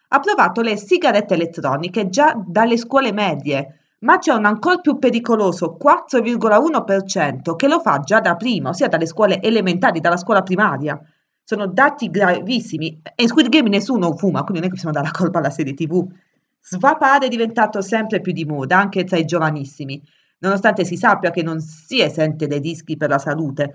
ha 0.09 0.19
provato 0.19 0.61
le 0.61 0.77
sigarette 0.77 1.35
elettroniche 1.35 2.09
già 2.09 2.35
dalle 2.45 2.77
scuole 2.77 3.13
medie, 3.13 3.93
ma 4.01 4.19
c'è 4.19 4.33
un 4.33 4.45
ancora 4.45 4.79
più 4.79 4.99
pericoloso 4.99 5.79
4,1% 5.81 7.55
che 7.55 7.69
lo 7.69 7.79
fa 7.79 8.01
già 8.01 8.19
da 8.19 8.35
prima, 8.35 8.71
ossia 8.71 8.89
dalle 8.89 9.07
scuole 9.07 9.41
elementari, 9.41 10.01
dalla 10.01 10.17
scuola 10.17 10.43
primaria. 10.43 11.01
Sono 11.45 11.69
dati 11.69 12.11
gravissimi 12.11 13.01
e 13.15 13.23
in 13.23 13.29
Squid 13.29 13.49
Game 13.49 13.69
nessuno 13.69 14.17
fuma, 14.17 14.43
quindi 14.43 14.59
non 14.59 14.65
è 14.65 14.67
che 14.67 14.75
possiamo 14.75 14.93
dare 14.93 15.07
la 15.07 15.17
colpa 15.17 15.39
alla 15.39 15.51
serie 15.51 15.75
TV. 15.75 16.05
Svapare 16.61 17.27
è 17.27 17.29
diventato 17.29 17.81
sempre 17.81 18.21
più 18.21 18.33
di 18.33 18.45
moda, 18.45 18.77
anche 18.77 19.05
tra 19.05 19.19
i 19.19 19.25
giovanissimi 19.25 20.03
nonostante 20.43 20.85
si 20.85 20.97
sappia 20.97 21.31
che 21.31 21.43
non 21.43 21.61
si 21.61 22.03
esente 22.03 22.47
dai 22.47 22.61
rischi 22.61 22.97
per 22.97 23.09
la 23.09 23.19
salute. 23.19 23.75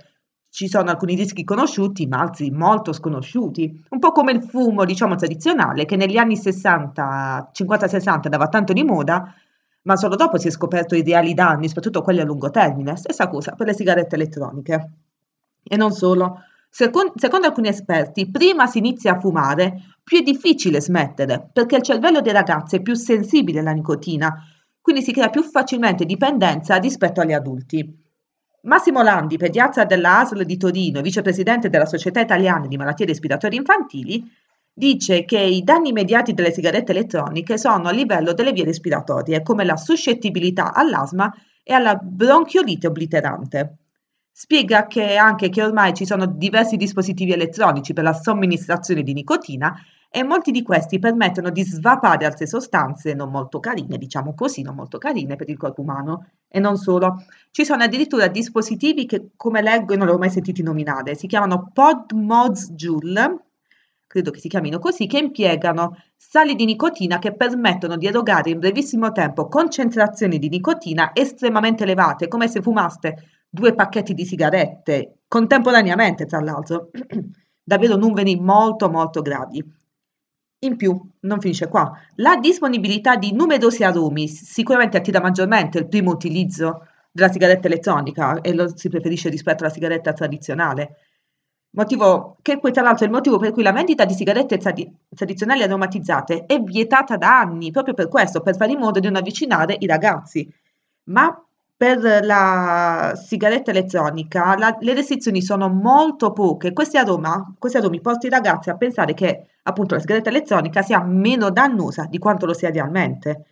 Ci 0.50 0.68
sono 0.68 0.90
alcuni 0.90 1.16
rischi 1.16 1.44
conosciuti, 1.44 2.08
ma 2.08 2.20
altri 2.20 2.52
molto 2.52 2.94
sconosciuti. 2.94 3.86
Un 3.90 4.00
po' 4.00 4.12
come 4.12 4.32
il 4.32 4.44
fumo, 4.44 4.86
diciamo, 4.86 5.16
tradizionale, 5.16 5.86
che 5.86 5.96
negli 5.96 6.18
anni 6.18 6.38
60, 6.38 7.52
50-60 7.54 8.10
andava 8.24 8.48
tanto 8.48 8.74
di 8.74 8.84
moda, 8.84 9.34
ma 9.84 9.96
solo 9.96 10.16
dopo 10.16 10.38
si 10.38 10.48
è 10.48 10.52
scoperto 10.52 10.96
i 10.96 11.04
reali 11.04 11.34
danni, 11.34 11.68
soprattutto 11.68 12.02
quelli 12.02 12.20
a 12.20 12.26
lungo 12.26 12.50
termine. 12.50 12.96
Stessa 12.96 13.28
cosa 13.28 13.54
per 13.54 13.68
le 13.68 13.74
sigarette 13.74 14.16
elettroniche. 14.16 14.92
E 15.64 15.76
non 15.78 15.92
solo. 15.92 16.42
Secondo, 16.70 17.14
secondo 17.16 17.48
alcuni 17.48 17.70
esperti, 17.70 18.30
prima 18.30 18.68
si 18.68 18.80
inizia 18.80 19.14
a 19.14 19.20
fumare, 19.20 19.96
più 20.04 20.20
è 20.20 20.22
difficile 20.22 20.82
smettere, 20.82 21.50
perché 21.52 21.78
il 21.78 21.82
cervello 21.82 22.20
dei 22.20 22.34
ragazzi 22.34 22.78
è 22.78 22.82
più 22.82 22.94
sensibile 22.94 23.60
alla 23.60 23.72
nicotina 23.72 24.34
quindi 24.88 25.04
si 25.04 25.12
crea 25.12 25.30
più 25.30 25.44
facilmente 25.44 26.06
dipendenza 26.06 26.78
rispetto 26.78 27.20
agli 27.20 27.34
adulti. 27.34 28.06
Massimo 28.62 29.02
Landi, 29.02 29.36
pediatra 29.36 29.84
della 29.84 30.20
ASL 30.20 30.46
di 30.46 30.56
Torino, 30.56 31.02
vicepresidente 31.02 31.70
della 31.70 31.86
Società 31.86 32.22
Italiana 32.22 32.68
di 32.68 32.78
Malattie 32.78 33.06
Respiratorie 33.06 33.60
Infantili, 33.60 34.24
dice 34.72 35.26
che 35.26 35.40
i 35.40 35.62
danni 35.62 35.90
immediati 35.90 36.34
delle 36.34 36.54
sigarette 36.54 36.94
elettroniche 36.94 37.58
sono 37.58 37.90
a 37.90 37.92
livello 37.92 38.32
delle 38.32 38.54
vie 38.54 38.64
respiratorie, 38.64 39.44
come 39.44 39.66
la 39.66 39.76
suscettibilità 39.76 40.74
all'asma 40.74 41.34
e 41.64 41.74
alla 41.74 41.96
bronchiolite 41.96 42.88
obliterante. 42.88 43.87
Spiega 44.40 44.86
che 44.86 45.16
anche 45.16 45.50
che 45.50 45.64
ormai 45.64 45.96
ci 45.96 46.06
sono 46.06 46.28
diversi 46.28 46.78
dispositivi 46.78 47.32
elettronici 47.32 47.94
per 47.94 48.04
la 48.04 48.14
somministrazione 48.14 49.02
di 49.02 49.12
nicotina 49.12 49.76
e 50.12 50.24
molti 50.24 50.52
di 50.52 50.62
questi 50.62 51.00
permettono 51.00 51.50
di 51.50 51.64
svapare 51.64 52.24
altre 52.24 52.46
sostanze 52.46 53.16
non 53.16 53.32
molto 53.32 53.60
carine, 53.60 53.98
diciamo 53.98 54.36
così, 54.36 54.62
non 54.62 54.76
molto 54.76 55.00
carine 55.00 55.36
per 55.38 55.50
il 55.50 55.58
corpo 55.58 55.82
umano. 55.82 56.28
E 56.48 56.60
non 56.60 56.78
solo, 56.78 57.26
ci 57.50 57.66
sono 57.66 57.82
addirittura 57.82 58.28
dispositivi 58.28 59.08
che, 59.08 59.30
come 59.36 59.64
leggo, 59.64 59.96
non 59.96 60.06
l'ho 60.06 60.20
mai 60.20 60.30
sentito 60.30 60.62
nominare, 60.62 61.16
si 61.16 61.26
chiamano 61.26 61.72
PodMods 61.74 62.74
Joule, 62.74 63.46
credo 64.06 64.30
che 64.30 64.40
si 64.40 64.50
chiamino 64.50 64.78
così, 64.78 65.08
che 65.08 65.18
impiegano 65.18 65.98
sali 66.16 66.54
di 66.54 66.66
nicotina 66.66 67.18
che 67.18 67.34
permettono 67.34 67.98
di 67.98 68.06
erogare 68.06 68.52
in 68.52 68.60
brevissimo 68.60 69.12
tempo 69.12 69.48
concentrazioni 69.48 70.38
di 70.38 70.50
nicotina 70.50 71.10
estremamente 71.16 71.82
elevate, 71.82 72.28
come 72.28 72.48
se 72.48 72.62
fumaste 72.62 73.32
due 73.50 73.74
pacchetti 73.74 74.14
di 74.14 74.26
sigarette 74.26 75.20
contemporaneamente, 75.28 76.26
tra 76.26 76.40
l'altro. 76.40 76.90
Davvero 77.64 77.98
numeri 77.98 78.40
molto 78.40 78.90
molto 78.90 79.22
gravi. 79.22 79.64
In 80.60 80.76
più, 80.76 81.00
non 81.22 81.40
finisce 81.40 81.68
qua, 81.68 81.92
la 82.16 82.38
disponibilità 82.38 83.16
di 83.16 83.32
numerosi 83.34 83.84
aromi 83.84 84.28
sicuramente 84.28 84.98
attira 84.98 85.20
maggiormente 85.20 85.78
il 85.78 85.88
primo 85.88 86.12
utilizzo 86.12 86.88
della 87.12 87.32
sigaretta 87.32 87.68
elettronica 87.68 88.42
e 88.42 88.54
lo 88.54 88.76
si 88.76 88.90
preferisce 88.90 89.30
rispetto 89.30 89.64
alla 89.64 89.74
sigaretta 89.74 90.14
tradizionale. 90.14 90.96
Motivo 91.72 92.38
che 92.42 92.58
poi 92.60 92.72
tra 92.72 92.82
l'altro 92.82 93.04
è 93.04 93.08
il 93.08 93.14
motivo 93.14 93.38
per 93.38 93.52
cui 93.52 93.62
la 93.62 93.72
vendita 93.72 94.06
di 94.06 94.14
sigarette 94.14 94.58
tradi- 94.58 94.92
tradizionali 95.14 95.62
aromatizzate 95.62 96.46
è 96.46 96.60
vietata 96.60 97.18
da 97.18 97.40
anni, 97.40 97.70
proprio 97.70 97.94
per 97.94 98.08
questo, 98.08 98.42
per 98.42 98.56
fare 98.56 98.72
in 98.72 98.80
modo 98.80 99.00
di 99.00 99.06
non 99.06 99.18
avvicinare 99.18 99.76
i 99.78 99.86
ragazzi. 99.86 100.52
Ma 101.10 101.47
per 101.78 102.26
la 102.26 103.14
sigaretta 103.16 103.70
elettronica 103.70 104.58
la, 104.58 104.76
le 104.80 104.94
restrizioni 104.96 105.44
sono 105.44 105.70
molto 105.70 106.34
poche. 106.34 106.74
Questi, 106.74 106.98
aroma, 106.98 107.54
questi 107.60 107.78
aromi 107.78 108.02
portano 108.02 108.34
i 108.34 108.36
ragazzi 108.36 108.72
a 108.72 108.76
pensare 108.76 109.14
che 109.14 109.50
appunto 109.62 109.94
la 109.94 110.02
sigaretta 110.02 110.30
elettronica 110.30 110.82
sia 110.82 111.04
meno 111.04 111.52
dannosa 111.52 112.06
di 112.06 112.18
quanto 112.18 112.48
lo 112.48 112.54
sia 112.54 112.72
realmente. 112.72 113.46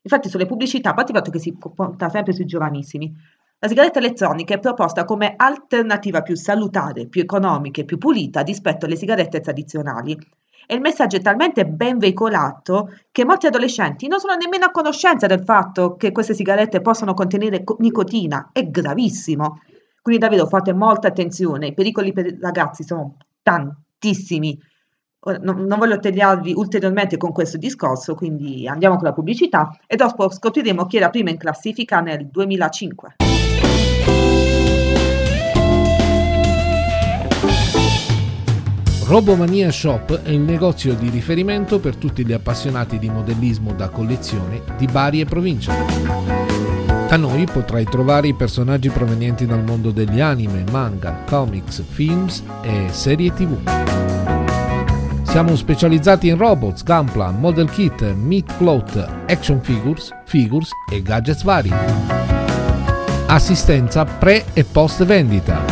Infatti 0.00 0.28
sulle 0.28 0.46
pubblicità, 0.46 0.90
a 0.90 0.94
parte 0.94 1.10
il 1.10 1.18
fatto 1.18 1.30
che 1.32 1.40
si 1.40 1.56
punta 1.56 2.08
sempre 2.08 2.32
sui 2.32 2.44
giovanissimi, 2.44 3.12
la 3.58 3.68
sigaretta 3.68 3.98
elettronica 3.98 4.54
è 4.54 4.58
proposta 4.60 5.04
come 5.04 5.34
alternativa 5.36 6.22
più 6.22 6.36
salutare, 6.36 7.08
più 7.08 7.22
economica 7.22 7.80
e 7.80 7.84
più 7.84 7.98
pulita 7.98 8.42
rispetto 8.42 8.86
alle 8.86 8.96
sigarette 8.96 9.40
tradizionali 9.40 10.16
e 10.66 10.74
il 10.74 10.80
messaggio 10.80 11.16
è 11.16 11.20
talmente 11.20 11.66
ben 11.66 11.98
veicolato 11.98 12.90
che 13.10 13.24
molti 13.24 13.46
adolescenti 13.46 14.08
non 14.08 14.20
sono 14.20 14.34
nemmeno 14.34 14.66
a 14.66 14.70
conoscenza 14.70 15.26
del 15.26 15.42
fatto 15.44 15.96
che 15.96 16.12
queste 16.12 16.34
sigarette 16.34 16.80
possono 16.80 17.14
contenere 17.14 17.64
nicotina. 17.78 18.50
È 18.52 18.64
gravissimo. 18.64 19.60
Quindi 20.02 20.20
davvero 20.20 20.46
fate 20.46 20.72
molta 20.72 21.08
attenzione, 21.08 21.68
i 21.68 21.74
pericoli 21.74 22.12
per 22.12 22.26
i 22.26 22.38
ragazzi 22.40 22.82
sono 22.82 23.16
tantissimi. 23.42 24.60
Non, 25.24 25.64
non 25.64 25.78
voglio 25.78 26.00
tagliarvi 26.00 26.52
ulteriormente 26.56 27.16
con 27.16 27.30
questo 27.30 27.56
discorso, 27.56 28.16
quindi 28.16 28.66
andiamo 28.66 28.96
con 28.96 29.04
la 29.04 29.12
pubblicità 29.12 29.78
e 29.86 29.94
dopo 29.94 30.28
scopriremo 30.28 30.86
chi 30.86 30.96
era 30.96 31.10
prima 31.10 31.30
in 31.30 31.36
classifica 31.36 32.00
nel 32.00 32.26
2005. 32.26 33.14
Robomania 39.12 39.70
Shop 39.70 40.22
è 40.22 40.30
il 40.30 40.40
negozio 40.40 40.94
di 40.94 41.10
riferimento 41.10 41.78
per 41.80 41.96
tutti 41.96 42.24
gli 42.24 42.32
appassionati 42.32 42.98
di 42.98 43.10
modellismo 43.10 43.74
da 43.74 43.90
collezione 43.90 44.62
di 44.78 44.86
Bari 44.86 45.20
e 45.20 45.26
provincia. 45.26 45.74
Da 47.10 47.18
noi 47.18 47.44
potrai 47.44 47.84
trovare 47.84 48.28
i 48.28 48.34
personaggi 48.34 48.88
provenienti 48.88 49.44
dal 49.44 49.62
mondo 49.62 49.90
degli 49.90 50.18
anime, 50.18 50.64
manga, 50.70 51.24
comics, 51.28 51.82
films 51.86 52.42
e 52.62 52.86
serie 52.88 53.34
tv. 53.34 53.58
Siamo 55.24 55.56
specializzati 55.56 56.28
in 56.28 56.38
robots, 56.38 56.82
gunpla, 56.82 57.32
model 57.32 57.68
kit, 57.68 58.14
meat 58.14 58.56
cloth, 58.56 58.96
action 59.26 59.60
figures, 59.60 60.08
figures 60.24 60.70
e 60.90 61.02
gadgets 61.02 61.42
vari. 61.42 61.70
Assistenza 63.26 64.06
pre 64.06 64.46
e 64.54 64.64
post 64.64 65.04
vendita 65.04 65.71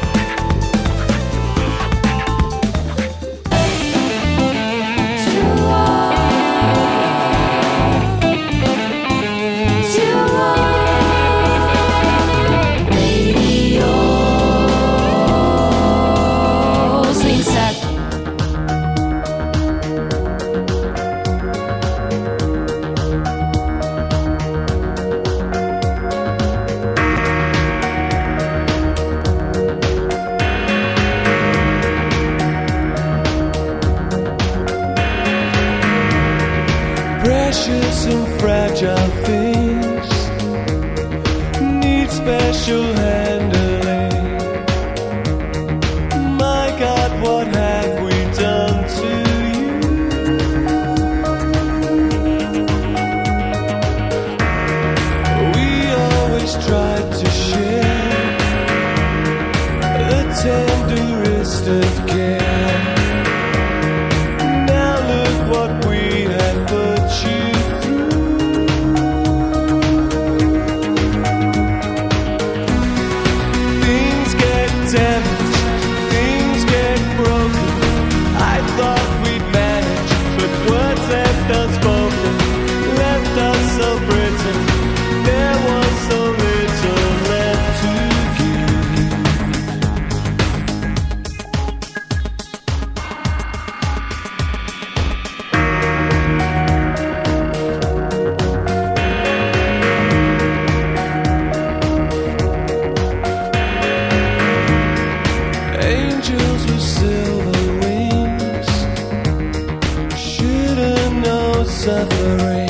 suffering. 111.71 112.69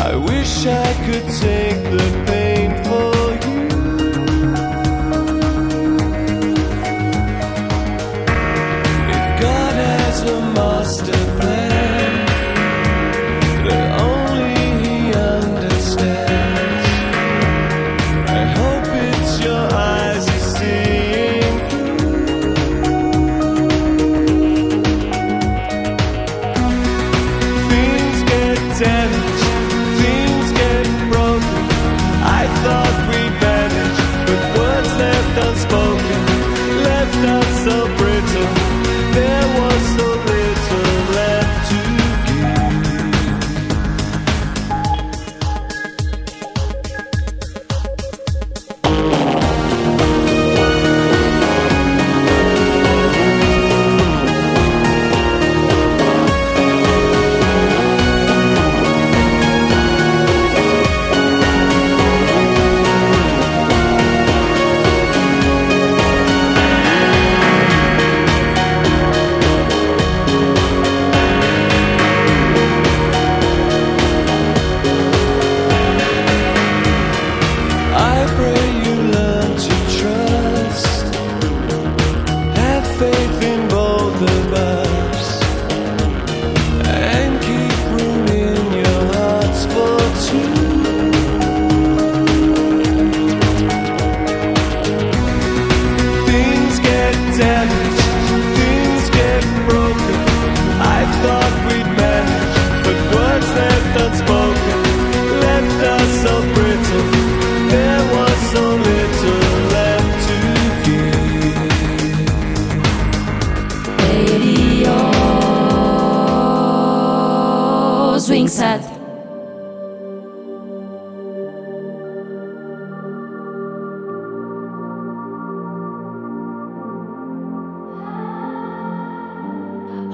I 0.00 0.14
wish 0.14 0.66
I 0.66 0.94
could 1.04 1.26
take 1.40 1.82
the 1.90 2.24
pain. 2.26 2.41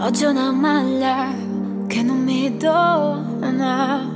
Oggi 0.09 0.25
ho 0.25 0.31
una 0.31 0.51
maglia 0.53 1.35
che 1.87 2.03
non 2.03 2.25
mi 2.25 2.57
dona. 2.57 4.09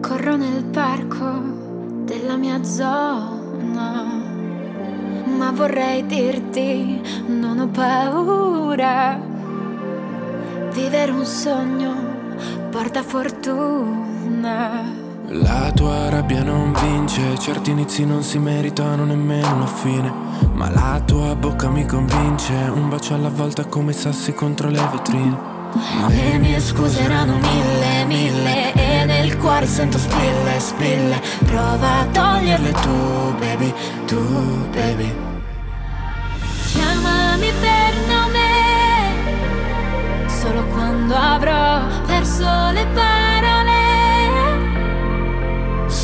Corro 0.00 0.36
nel 0.36 0.64
parco 0.64 1.30
della 2.04 2.36
mia 2.36 2.64
zona. 2.64 4.06
Ma 5.26 5.50
vorrei 5.50 6.06
dirti, 6.06 7.02
non 7.26 7.58
ho 7.58 7.68
paura. 7.68 9.20
Vivere 10.72 11.12
un 11.12 11.26
sogno 11.26 11.92
porta 12.70 13.02
fortuna. 13.02 15.07
La 15.30 15.70
tua 15.74 16.08
rabbia 16.08 16.42
non 16.42 16.72
vince, 16.72 17.38
certi 17.38 17.72
inizi 17.72 18.06
non 18.06 18.22
si 18.22 18.38
meritano 18.38 19.04
nemmeno 19.04 19.56
una 19.56 19.66
fine. 19.66 20.10
Ma 20.54 20.70
la 20.70 21.02
tua 21.04 21.34
bocca 21.36 21.68
mi 21.68 21.84
convince, 21.84 22.54
un 22.54 22.88
bacio 22.88 23.12
alla 23.12 23.28
volta 23.28 23.66
come 23.66 23.92
sassi 23.92 24.32
contro 24.32 24.70
le 24.70 24.80
vetrine. 24.90 25.56
Le 26.08 26.38
mie 26.38 26.58
scuse 26.60 27.02
erano 27.02 27.36
mille, 27.36 28.06
mille 28.06 28.72
E 28.72 29.04
nel 29.04 29.36
cuore 29.36 29.66
sento 29.66 29.98
spille, 29.98 30.58
spille 30.58 31.20
Prova 31.44 31.98
a 31.98 32.06
toglierle 32.06 32.72
tu, 32.72 33.34
baby, 33.38 33.74
tu, 34.06 34.66
baby 34.72 35.14
Chiamami 36.72 37.52
per 37.60 37.94
nome 38.08 38.48
Solo 40.26 40.64
quando 40.68 41.14
avrò 41.14 41.82
perso 42.06 42.70
le 42.72 42.86
parole 42.94 43.57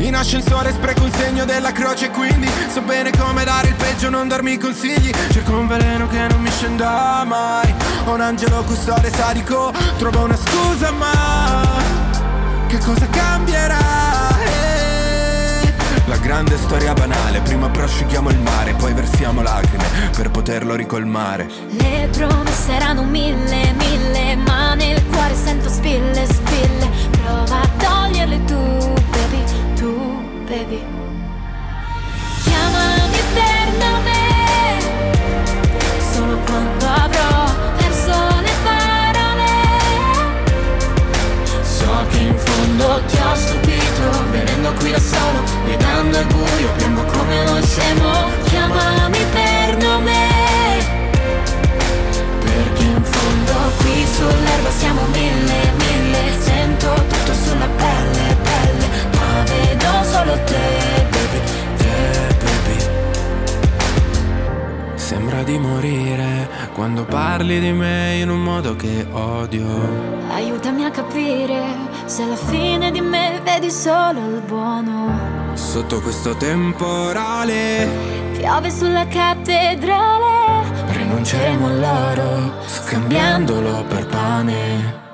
In 0.00 0.16
ascensore 0.16 0.72
spreco 0.72 1.04
un 1.04 1.12
segno 1.12 1.44
della 1.44 1.72
croce 1.72 2.10
quindi 2.10 2.48
So 2.72 2.80
bene 2.80 3.10
come 3.16 3.44
dare 3.44 3.68
il 3.68 3.74
peggio, 3.74 4.08
non 4.08 4.28
darmi 4.28 4.56
consigli. 4.58 5.10
Cerco 5.30 5.52
un 5.52 5.66
veleno 5.66 6.06
che 6.08 6.26
non 6.28 6.40
mi 6.40 6.50
scenda 6.50 7.22
mai. 7.26 7.72
Ho 8.06 8.14
un 8.14 8.20
angelo 8.20 8.62
custode 8.64 9.10
sadico 9.10 9.72
Trovo 9.98 10.24
una 10.24 10.36
scusa 10.36 10.90
ma 10.90 11.62
Che 12.66 12.78
cosa 12.78 13.06
cambierà? 13.08 13.78
Eh, 14.42 15.72
La 16.06 16.16
grande 16.16 16.56
storia 16.56 16.92
banale 16.94 17.40
Prima 17.40 17.68
prosciughiamo 17.68 18.30
il 18.30 18.38
mare 18.38 18.72
Poi 18.74 18.92
versiamo 18.94 19.42
lacrime 19.42 19.84
Per 20.16 20.30
poterlo 20.30 20.74
ricolmare. 20.76 21.46
Le 21.68 22.08
promesse 22.10 22.72
erano 22.72 23.04
mille, 23.04 23.74
mille 23.74 24.36
Ma 24.36 24.74
nel 24.74 25.04
cuore 25.06 25.34
sento 25.34 25.68
spille, 25.68 26.26
spille. 26.26 26.88
Prova 27.10 27.60
a 27.60 27.68
toglierle 27.76 28.44
tu, 28.44 28.94
baby, 29.10 29.44
baby 30.50 30.82
Chiamami 32.42 33.20
per 33.36 33.66
nome. 33.84 34.18
Solo 36.12 36.36
quando 36.44 36.86
avrò 36.86 37.44
perso 37.76 38.16
le 38.46 38.54
parole. 38.64 39.52
So 41.62 41.92
che 42.10 42.18
in 42.18 42.36
fondo 42.36 43.00
ti 43.06 43.16
ho 43.16 43.34
stupito 43.34 44.04
Venendo 44.32 44.72
qui 44.72 44.90
da 44.90 44.98
solo, 44.98 45.40
guidando 45.64 46.18
il 46.18 46.26
buio 46.26 46.68
Piango 46.76 47.04
come 47.04 47.40
uno 47.42 47.62
scemo. 47.62 48.10
Chiamami 48.48 49.24
per 49.32 49.76
nome. 49.76 50.18
Perché 52.44 52.82
in 52.82 53.04
fondo 53.04 53.52
Qui 53.78 54.06
sull'erba 54.16 54.70
siamo 54.78 55.02
mille, 55.12 55.72
mille 55.78 56.42
Sento 56.42 56.92
tutto 56.94 57.19
solo 60.30 60.44
te, 60.44 61.08
baby, 61.10 61.40
te, 61.76 62.36
baby 62.44 62.78
Sembra 64.94 65.42
di 65.42 65.58
morire 65.58 66.48
quando 66.74 67.04
parli 67.04 67.58
di 67.60 67.72
me 67.72 68.18
in 68.20 68.30
un 68.30 68.42
modo 68.42 68.76
che 68.76 69.06
odio. 69.10 69.66
Aiutami 70.30 70.84
a 70.84 70.90
capire 70.90 71.62
Se 72.04 72.22
alla 72.22 72.36
fine 72.36 72.90
di 72.90 73.00
me 73.00 73.40
vedi 73.42 73.70
solo 73.70 74.20
il 74.20 74.42
buono 74.46 75.48
Sotto 75.54 76.00
questo 76.00 76.36
temporale 76.36 77.88
Piove 78.36 78.70
sulla 78.70 79.06
cattedrale 79.06 80.28
rinunceremo 80.92 81.66
all'oro, 81.66 82.52
scambiandolo 82.66 83.84
per 83.84 84.06
pane. 84.06 85.09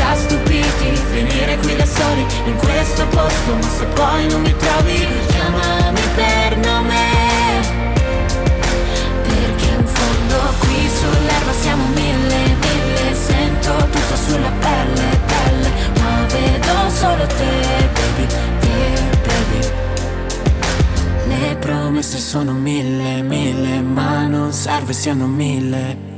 Ha 0.00 0.14
stupiti. 0.14 0.94
Finire 1.10 1.56
qui 1.58 1.76
da 1.76 1.86
soli 1.86 2.26
in 2.46 2.56
questo 2.56 3.06
posto, 3.08 3.54
ma 3.54 3.68
se 3.68 3.84
poi 3.94 4.28
non 4.28 4.40
mi 4.42 4.54
trovi, 4.56 5.06
Chiamami 5.28 6.00
per 6.14 6.56
nome. 6.58 7.04
Perché 9.22 9.68
in 9.78 9.86
fondo 9.86 10.38
qui 10.60 10.88
sull'erba 10.98 11.52
siamo 11.60 11.84
mille, 11.94 12.56
mille. 12.64 13.14
Sento 13.14 13.72
tutto 13.90 14.16
sulla 14.16 14.52
pelle, 14.60 15.20
pelle 15.26 15.70
Ma 16.00 16.26
vedo 16.26 16.90
solo 16.90 17.26
te, 17.26 17.88
baby, 17.96 18.26
te, 18.60 19.18
baby. 19.26 19.84
Le 21.28 21.56
promesse 21.56 22.18
sono 22.18 22.52
mille, 22.52 23.22
mille, 23.22 23.80
ma 23.80 24.26
non 24.26 24.52
serve 24.52 24.92
siano 24.92 25.26
mille. 25.26 26.14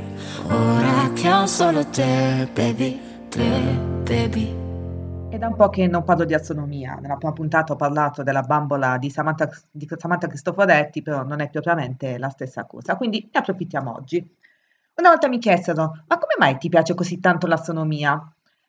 Ora 0.51 1.11
che 1.13 1.31
ho 1.31 1.45
solo 1.45 1.85
te, 1.85 2.47
baby, 2.53 2.99
te, 3.29 3.77
baby 4.03 4.57
È 5.29 5.37
da 5.37 5.47
un 5.47 5.55
po' 5.55 5.69
che 5.69 5.87
non 5.87 6.03
parlo 6.03 6.25
di 6.25 6.33
astronomia. 6.33 6.95
Nella 6.95 7.15
prima 7.15 7.33
puntata 7.33 7.73
ho 7.73 7.75
parlato 7.75 8.23
della 8.23 8.41
bambola 8.41 8.97
di 8.97 9.09
Samantha, 9.11 9.47
di 9.71 9.87
Samantha 9.97 10.27
Cristoforetti, 10.27 11.03
però 11.03 11.23
non 11.23 11.39
è 11.39 11.49
propriamente 11.49 12.17
la 12.17 12.29
stessa 12.29 12.65
cosa, 12.65 12.95
quindi 12.97 13.29
ne 13.31 13.39
approfittiamo 13.39 13.93
oggi. 13.93 14.17
Una 14.95 15.09
volta 15.09 15.27
mi 15.29 15.37
chiesero, 15.37 16.03
ma 16.07 16.17
come 16.17 16.33
mai 16.39 16.57
ti 16.57 16.69
piace 16.69 16.95
così 16.95 17.19
tanto 17.19 17.45
l'astronomia? 17.47 18.19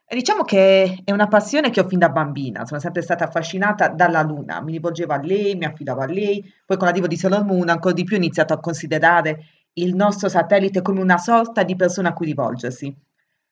E 0.04 0.14
diciamo 0.14 0.42
che 0.42 1.02
è 1.04 1.12
una 1.12 1.28
passione 1.28 1.70
che 1.70 1.80
ho 1.80 1.88
fin 1.88 1.98
da 1.98 2.10
bambina, 2.10 2.66
sono 2.66 2.80
sempre 2.80 3.00
stata 3.02 3.24
affascinata 3.24 3.88
dalla 3.88 4.22
Luna, 4.22 4.60
mi 4.60 4.72
rivolgevo 4.72 5.12
a 5.14 5.20
lei, 5.22 5.54
mi 5.54 5.64
affidavo 5.64 6.02
a 6.02 6.06
lei, 6.06 6.44
poi 6.66 6.76
con 6.76 6.86
l'arrivo 6.86 7.06
di 7.06 7.16
Sailor 7.16 7.44
Moon 7.44 7.68
ancora 7.68 7.94
di 7.94 8.04
più 8.04 8.16
ho 8.16 8.18
iniziato 8.18 8.52
a 8.52 8.60
considerare 8.60 9.38
il 9.74 9.94
nostro 9.94 10.28
satellite 10.28 10.82
come 10.82 11.00
una 11.00 11.16
sorta 11.18 11.62
di 11.62 11.76
persona 11.76 12.10
a 12.10 12.12
cui 12.12 12.26
rivolgersi. 12.26 12.94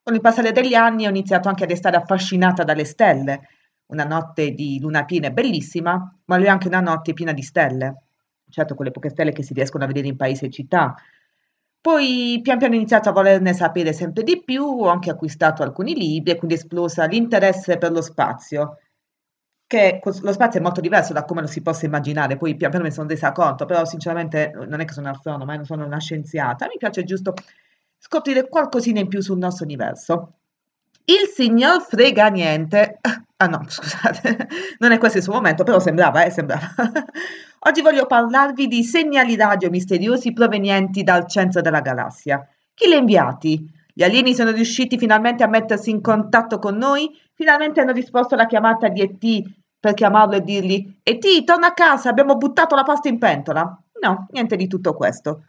Con 0.08 0.16
il 0.16 0.22
passare 0.22 0.52
degli 0.52 0.72
anni 0.72 1.04
ho 1.04 1.10
iniziato 1.10 1.50
anche 1.50 1.64
a 1.64 1.66
restare 1.66 1.98
affascinata 1.98 2.64
dalle 2.64 2.86
stelle. 2.86 3.40
Una 3.88 4.04
notte 4.04 4.52
di 4.52 4.80
luna 4.80 5.04
piena 5.04 5.26
è 5.26 5.32
bellissima, 5.32 6.18
ma 6.24 6.36
è 6.38 6.46
anche 6.48 6.66
una 6.66 6.80
notte 6.80 7.12
piena 7.12 7.34
di 7.34 7.42
stelle. 7.42 8.04
Certo, 8.48 8.74
quelle 8.74 8.90
poche 8.90 9.10
stelle 9.10 9.32
che 9.32 9.42
si 9.42 9.52
riescono 9.52 9.84
a 9.84 9.86
vedere 9.86 10.08
in 10.08 10.16
paesi 10.16 10.46
e 10.46 10.50
città. 10.50 10.94
Poi 11.78 12.40
pian 12.42 12.56
piano 12.56 12.72
ho 12.72 12.76
iniziato 12.78 13.10
a 13.10 13.12
volerne 13.12 13.52
sapere 13.52 13.92
sempre 13.92 14.22
di 14.22 14.42
più, 14.42 14.64
ho 14.64 14.88
anche 14.88 15.10
acquistato 15.10 15.62
alcuni 15.62 15.94
libri 15.94 16.30
e 16.30 16.36
quindi 16.36 16.56
è 16.56 16.58
esplosa 16.58 17.04
l'interesse 17.04 17.76
per 17.76 17.92
lo 17.92 18.00
spazio, 18.00 18.78
che 19.66 20.00
lo 20.02 20.32
spazio 20.32 20.58
è 20.58 20.62
molto 20.62 20.80
diverso 20.80 21.12
da 21.12 21.26
come 21.26 21.42
lo 21.42 21.46
si 21.48 21.60
possa 21.60 21.84
immaginare, 21.84 22.38
poi 22.38 22.56
pian 22.56 22.70
piano 22.70 22.86
mi 22.86 22.92
sono 22.92 23.08
resa 23.08 23.32
conto, 23.32 23.66
però 23.66 23.84
sinceramente 23.84 24.52
non 24.54 24.80
è 24.80 24.86
che 24.86 24.94
sono 24.94 25.10
astronoma, 25.10 25.54
non 25.54 25.66
sono 25.66 25.84
una 25.84 26.00
scienziata, 26.00 26.64
mi 26.66 26.78
piace 26.78 27.04
giusto 27.04 27.34
scoprire 27.98 28.48
qualcosina 28.48 29.00
in 29.00 29.08
più 29.08 29.20
sul 29.20 29.38
nostro 29.38 29.64
universo. 29.64 30.32
Il 31.04 31.28
signor 31.32 31.82
frega 31.82 32.28
niente. 32.28 32.98
Ah 33.36 33.46
no, 33.46 33.62
scusate, 33.68 34.48
non 34.78 34.92
è 34.92 34.98
questo 34.98 35.18
il 35.18 35.24
suo 35.24 35.32
momento, 35.32 35.64
però 35.64 35.78
sembrava, 35.78 36.24
eh, 36.24 36.30
sembrava. 36.30 36.68
Oggi 37.60 37.82
voglio 37.82 38.06
parlarvi 38.06 38.66
di 38.66 38.84
segnali 38.84 39.36
radio 39.36 39.70
misteriosi 39.70 40.32
provenienti 40.32 41.02
dal 41.02 41.26
centro 41.28 41.60
della 41.60 41.80
galassia. 41.80 42.46
Chi 42.74 42.88
li 42.88 42.94
ha 42.94 42.98
inviati? 42.98 43.76
Gli 43.92 44.02
alieni 44.02 44.34
sono 44.34 44.50
riusciti 44.50 44.98
finalmente 44.98 45.42
a 45.42 45.48
mettersi 45.48 45.90
in 45.90 46.00
contatto 46.00 46.58
con 46.58 46.76
noi? 46.76 47.10
Finalmente 47.34 47.80
hanno 47.80 47.92
risposto 47.92 48.34
alla 48.34 48.46
chiamata 48.46 48.88
di 48.88 49.00
ET 49.00 49.50
per 49.80 49.94
chiamarlo 49.94 50.36
e 50.36 50.42
dirgli 50.42 51.00
ET, 51.02 51.44
torna 51.44 51.68
a 51.68 51.72
casa, 51.72 52.08
abbiamo 52.08 52.36
buttato 52.36 52.74
la 52.74 52.82
pasta 52.82 53.08
in 53.08 53.18
pentola? 53.18 53.80
No, 54.00 54.26
niente 54.30 54.56
di 54.56 54.66
tutto 54.66 54.94
questo. 54.94 55.44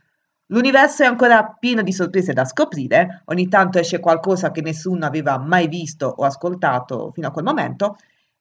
L'universo 0.52 1.04
è 1.04 1.06
ancora 1.06 1.56
pieno 1.60 1.84
di 1.84 1.92
sorprese 1.92 2.34
da 2.34 2.44
scoprire, 2.44 3.22
ogni 3.26 3.48
tanto 3.48 3.78
esce 3.78 4.00
qualcosa 4.00 4.50
che 4.50 4.62
nessuno 4.62 5.06
aveva 5.06 5.38
mai 5.38 5.68
visto 5.68 6.08
o 6.08 6.24
ascoltato 6.24 7.12
fino 7.14 7.28
a 7.28 7.32
quel 7.32 7.46
momento, 7.46 7.98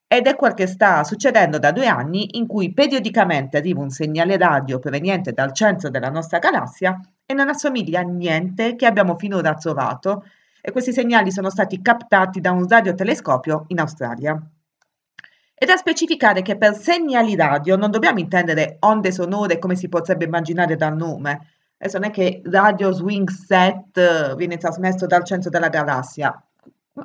ed 0.07 0.27
è 0.27 0.35
quel 0.35 0.55
che 0.55 0.67
sta 0.67 1.05
succedendo 1.05 1.59
da 1.59 1.71
due 1.71 1.87
anni 1.87 2.39
in 2.39 2.47
cui 2.47 2.73
periodicamente 2.73 3.59
arriva 3.59 3.83
un 3.83 3.91
segnale 3.91 4.39
radio 4.39 4.79
proveniente 4.79 5.33
dal 5.33 5.53
centro 5.53 5.91
della 5.91 6.09
nostra 6.09 6.39
galassia 6.39 6.99
e 7.27 7.35
non 7.35 7.51
assomiglia 7.51 8.01
a 8.01 8.05
niente 8.05 8.75
che 8.75 8.87
abbiamo 8.87 9.19
finora 9.19 9.53
trovato 9.53 10.25
e 10.63 10.73
questi 10.73 10.95
segnali 10.95 11.31
sono 11.31 11.51
stati 11.51 11.83
captati 11.83 12.41
da 12.41 12.53
un 12.53 12.67
radiotelescopio 12.67 13.67
in 13.69 13.81
Australia. 13.81 14.41
È 15.53 15.65
da 15.67 15.77
specificare 15.77 16.41
che 16.41 16.57
per 16.57 16.75
segnali 16.75 17.37
radio 17.37 17.77
non 17.77 17.91
dobbiamo 17.91 18.19
intendere 18.19 18.77
onde 18.81 19.13
sonore 19.13 19.59
come 19.59 19.77
si 19.77 19.91
potrebbe 19.91 20.25
immaginare 20.25 20.77
dal 20.77 20.97
nome. 20.97 21.57
Adesso 21.79 21.99
non 21.99 22.09
è 22.09 22.13
che 22.13 22.43
Radio 22.45 22.93
Swing 22.93 23.29
Set 23.31 24.35
viene 24.35 24.57
trasmesso 24.57 25.07
dal 25.07 25.25
centro 25.25 25.51
della 25.51 25.69
galassia. 25.69 26.43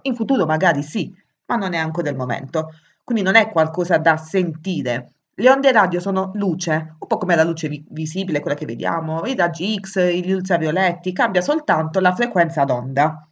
In 0.01 0.15
futuro 0.15 0.45
magari 0.45 0.81
sì, 0.81 1.13
ma 1.45 1.55
non 1.55 1.73
è 1.73 1.77
ancora 1.77 2.09
il 2.09 2.15
momento 2.15 2.71
quindi 3.03 3.23
non 3.23 3.35
è 3.35 3.49
qualcosa 3.49 3.97
da 3.97 4.17
sentire. 4.17 5.11
Le 5.35 5.49
onde 5.49 5.71
radio 5.71 5.99
sono 5.99 6.31
luce, 6.35 6.95
un 6.99 7.07
po' 7.07 7.17
come 7.17 7.35
la 7.35 7.43
luce 7.43 7.67
vi- 7.67 7.83
visibile, 7.89 8.39
quella 8.39 8.55
che 8.55 8.65
vediamo, 8.65 9.25
i 9.25 9.35
raggi 9.35 9.77
X, 9.79 9.99
gli 9.99 10.31
ultravioletti, 10.31 11.11
cambia 11.11 11.41
soltanto 11.41 11.99
la 11.99 12.13
frequenza 12.13 12.63
d'onda. 12.63 13.27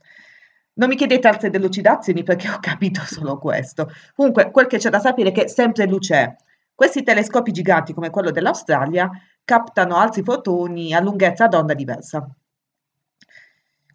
Non 0.74 0.90
mi 0.90 0.96
chiedete 0.96 1.28
altre 1.28 1.50
delucidazioni 1.50 2.24
perché 2.24 2.50
ho 2.50 2.58
capito 2.60 3.02
solo 3.06 3.38
questo. 3.38 3.90
Comunque, 4.16 4.52
quel 4.52 4.68
che 4.68 4.78
c'è 4.78 4.90
da 4.90 5.00
sapere 5.00 5.30
è 5.30 5.32
che 5.32 5.48
sempre 5.48 5.86
luce 5.86 6.16
è. 6.16 6.36
Questi 6.74 7.04
telescopi 7.04 7.52
giganti 7.52 7.94
come 7.94 8.10
quello 8.10 8.32
dell'Australia 8.32 9.10
captano 9.44 9.96
altri 9.96 10.24
fotoni 10.24 10.94
a 10.94 11.00
lunghezza 11.00 11.48
d'onda 11.48 11.74
diversa. 11.74 12.28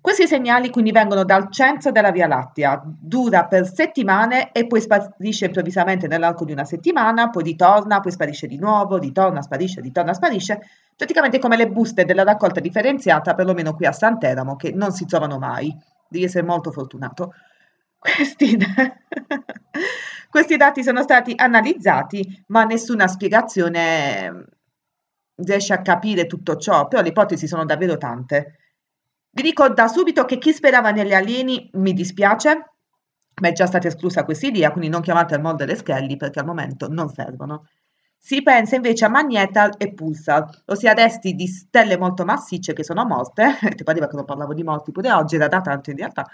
Questi 0.07 0.29
segnali 0.29 0.71
quindi 0.71 0.93
vengono 0.93 1.25
dal 1.25 1.51
centro 1.51 1.91
della 1.91 2.13
Via 2.13 2.29
Lattea, 2.29 2.81
dura 2.85 3.47
per 3.47 3.67
settimane 3.67 4.53
e 4.53 4.69
poi 4.69 4.81
sparisce 4.81 5.47
improvvisamente 5.47 6.07
nell'arco 6.07 6.45
di 6.45 6.53
una 6.53 6.65
settimana, 6.65 7.29
poi 7.29 7.43
ritorna, 7.43 7.99
poi 7.99 8.13
sparisce 8.13 8.47
di 8.47 8.57
nuovo, 8.57 8.99
ritorna, 8.99 9.43
sparisce, 9.43 9.81
ritorna, 9.81 10.15
sparisce, 10.15 10.61
praticamente 10.95 11.41
come 11.41 11.57
le 11.57 11.67
buste 11.69 12.05
della 12.05 12.23
raccolta 12.23 12.61
differenziata, 12.61 13.35
perlomeno 13.35 13.75
qui 13.75 13.87
a 13.87 13.91
Sant'Eramo, 13.91 14.55
che 14.55 14.71
non 14.71 14.93
si 14.93 15.07
trovano 15.07 15.39
mai. 15.39 15.77
Devi 16.09 16.23
essere 16.23 16.47
molto 16.47 16.71
fortunato. 16.71 17.33
Questi, 17.99 18.57
questi 20.31 20.57
dati 20.57 20.85
sono 20.85 21.03
stati 21.03 21.33
analizzati, 21.35 22.45
ma 22.47 22.63
nessuna 22.63 23.09
spiegazione 23.09 24.56
riesce 25.37 25.72
a 25.72 25.82
capire 25.82 26.26
tutto 26.26 26.57
ciò, 26.57 26.89
però 26.89 27.03
le 27.03 27.09
ipotesi 27.09 27.47
sono 27.47 27.64
davvero 27.64 27.97
tante. 27.97 28.59
Vi 29.30 29.43
dico 29.43 29.68
da 29.68 29.87
subito 29.89 30.24
che 30.24 30.39
chi 30.39 30.53
sperava 30.53 30.91
negli 30.91 31.12
alieni 31.12 31.68
mi 31.74 31.93
dispiace, 31.93 32.70
ma 33.41 33.49
è 33.49 33.53
già 33.53 33.66
stata 33.66 33.89
esclusa 33.89 34.24
questa 34.24 34.47
idea, 34.47 34.70
quindi 34.70 34.89
non 34.89 35.03
chiamate 35.03 35.34
al 35.34 35.43
mondo 35.43 35.64
delle 35.64 35.76
Skelly 35.76 36.16
perché 36.16 36.41
al 36.41 36.47
momento 36.47 36.89
non 36.89 37.09
servono. 37.11 37.66
Si 38.16 38.43
pensa 38.43 38.76
invece 38.76 39.05
a 39.05 39.09
Magnetar 39.09 39.74
e 39.76 39.93
Pulsar, 39.93 40.62
ossia 40.66 40.95
resti 40.95 41.34
di 41.34 41.47
stelle 41.47 41.99
molto 41.99 42.24
massicce 42.24 42.72
che 42.72 42.82
sono 42.82 43.05
morte, 43.05 43.59
ti 43.76 43.84
pareva 43.84 44.09
che 44.09 44.16
non 44.16 44.24
parlavo 44.24 44.55
di 44.55 44.64
morti 44.64 44.91
pure 44.91 45.12
oggi, 45.12 45.37
era 45.37 45.49
da 45.49 45.61
tanto 45.61 45.91
in 45.91 45.97
realtà, 45.97 46.26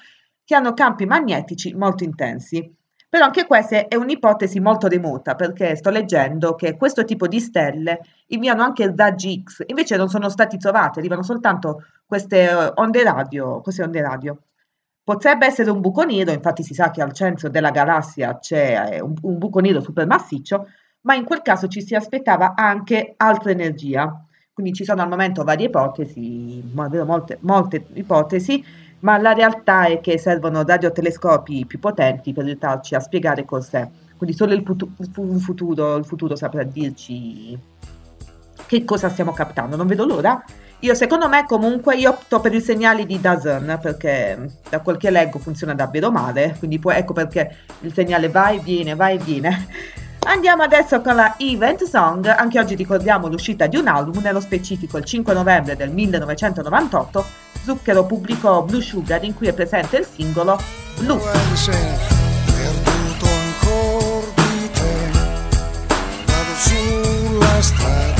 che 0.44 0.54
hanno 0.54 0.72
campi 0.74 1.04
magnetici 1.04 1.74
molto 1.74 2.04
intensi. 2.04 2.74
Però 3.12 3.26
anche 3.26 3.46
questa 3.46 3.88
è 3.88 3.94
un'ipotesi 3.94 4.58
molto 4.58 4.88
remota 4.88 5.34
perché 5.34 5.76
sto 5.76 5.90
leggendo 5.90 6.54
che 6.54 6.78
questo 6.78 7.04
tipo 7.04 7.28
di 7.28 7.40
stelle 7.40 8.00
inviano 8.28 8.62
anche 8.62 8.90
raggi 8.96 9.42
X, 9.44 9.64
invece 9.66 9.98
non 9.98 10.08
sono 10.08 10.30
stati 10.30 10.56
trovati, 10.56 10.98
arrivano 10.98 11.22
soltanto 11.22 11.84
queste 12.06 12.48
eh, 12.48 12.72
onde 12.76 13.02
radio, 13.02 13.60
queste 13.60 13.82
onde 13.82 14.00
radio. 14.00 14.38
Potrebbe 15.04 15.44
essere 15.44 15.70
un 15.70 15.82
buco 15.82 16.04
nero, 16.04 16.32
infatti 16.32 16.62
si 16.62 16.72
sa 16.72 16.90
che 16.90 17.02
al 17.02 17.12
centro 17.12 17.50
della 17.50 17.70
galassia 17.70 18.38
c'è 18.38 18.92
eh, 18.92 19.00
un, 19.02 19.12
un 19.20 19.36
buco 19.36 19.60
nero 19.60 19.82
supermassiccio, 19.82 20.68
ma 21.02 21.14
in 21.14 21.24
quel 21.24 21.42
caso 21.42 21.68
ci 21.68 21.82
si 21.82 21.94
aspettava 21.94 22.54
anche 22.56 23.12
altra 23.18 23.50
energia. 23.50 24.24
Quindi 24.54 24.72
ci 24.72 24.84
sono 24.84 25.02
al 25.02 25.08
momento 25.08 25.44
varie 25.44 25.66
ipotesi, 25.66 26.62
molte, 26.72 27.36
molte 27.42 27.86
ipotesi, 27.92 28.64
ma 29.02 29.18
la 29.18 29.32
realtà 29.32 29.86
è 29.86 30.00
che 30.00 30.18
servono 30.18 30.64
radiotelescopi 30.64 31.66
più 31.66 31.78
potenti 31.78 32.32
per 32.32 32.44
aiutarci 32.44 32.94
a 32.94 33.00
spiegare 33.00 33.44
cos'è. 33.44 33.88
Quindi 34.16 34.36
solo 34.36 34.52
il, 34.52 34.62
putu- 34.62 34.90
il, 34.98 35.40
futuro, 35.40 35.96
il 35.96 36.04
futuro 36.04 36.36
saprà 36.36 36.62
dirci 36.62 37.58
che 38.66 38.84
cosa 38.84 39.08
stiamo 39.08 39.32
captando. 39.32 39.76
Non 39.76 39.86
vedo 39.86 40.06
l'ora. 40.06 40.42
Io 40.80 40.94
secondo 40.94 41.28
me 41.28 41.44
comunque 41.46 41.96
io 41.96 42.10
opto 42.10 42.40
per 42.40 42.54
i 42.54 42.60
segnali 42.60 43.06
di 43.06 43.20
Dazn 43.20 43.72
perché 43.80 44.50
da 44.68 44.80
quel 44.80 44.96
che 44.96 45.10
leggo 45.10 45.38
funziona 45.38 45.74
davvero 45.74 46.10
male, 46.10 46.56
quindi 46.58 46.80
poi 46.80 46.96
ecco 46.96 47.12
perché 47.12 47.56
il 47.80 47.92
segnale 47.92 48.28
va 48.28 48.50
e 48.50 48.58
viene, 48.58 48.96
va 48.96 49.08
e 49.08 49.18
viene. 49.18 49.66
Andiamo 50.26 50.62
adesso 50.62 51.00
con 51.00 51.16
la 51.16 51.34
Event 51.38 51.84
Song, 51.84 52.26
anche 52.26 52.58
oggi 52.58 52.74
ricordiamo 52.76 53.28
l'uscita 53.28 53.66
di 53.66 53.76
un 53.76 53.86
album, 53.88 54.22
nello 54.22 54.40
specifico 54.40 54.98
il 54.98 55.04
5 55.04 55.34
novembre 55.34 55.76
del 55.76 55.90
1998, 55.90 57.24
Zucchero 57.64 58.04
pubblicò 58.04 58.62
Blue 58.62 58.82
Sugar 58.82 59.22
in 59.24 59.34
cui 59.34 59.48
è 59.48 59.52
presente 59.52 59.98
il 59.98 60.06
singolo 60.06 60.60
Blue. 60.98 61.20
Perduto 62.44 63.26
ancora 63.26 64.26
di 64.34 64.70
te, 64.72 65.10
vado 66.26 66.54
sulla 66.56 67.60
strada 67.62 68.11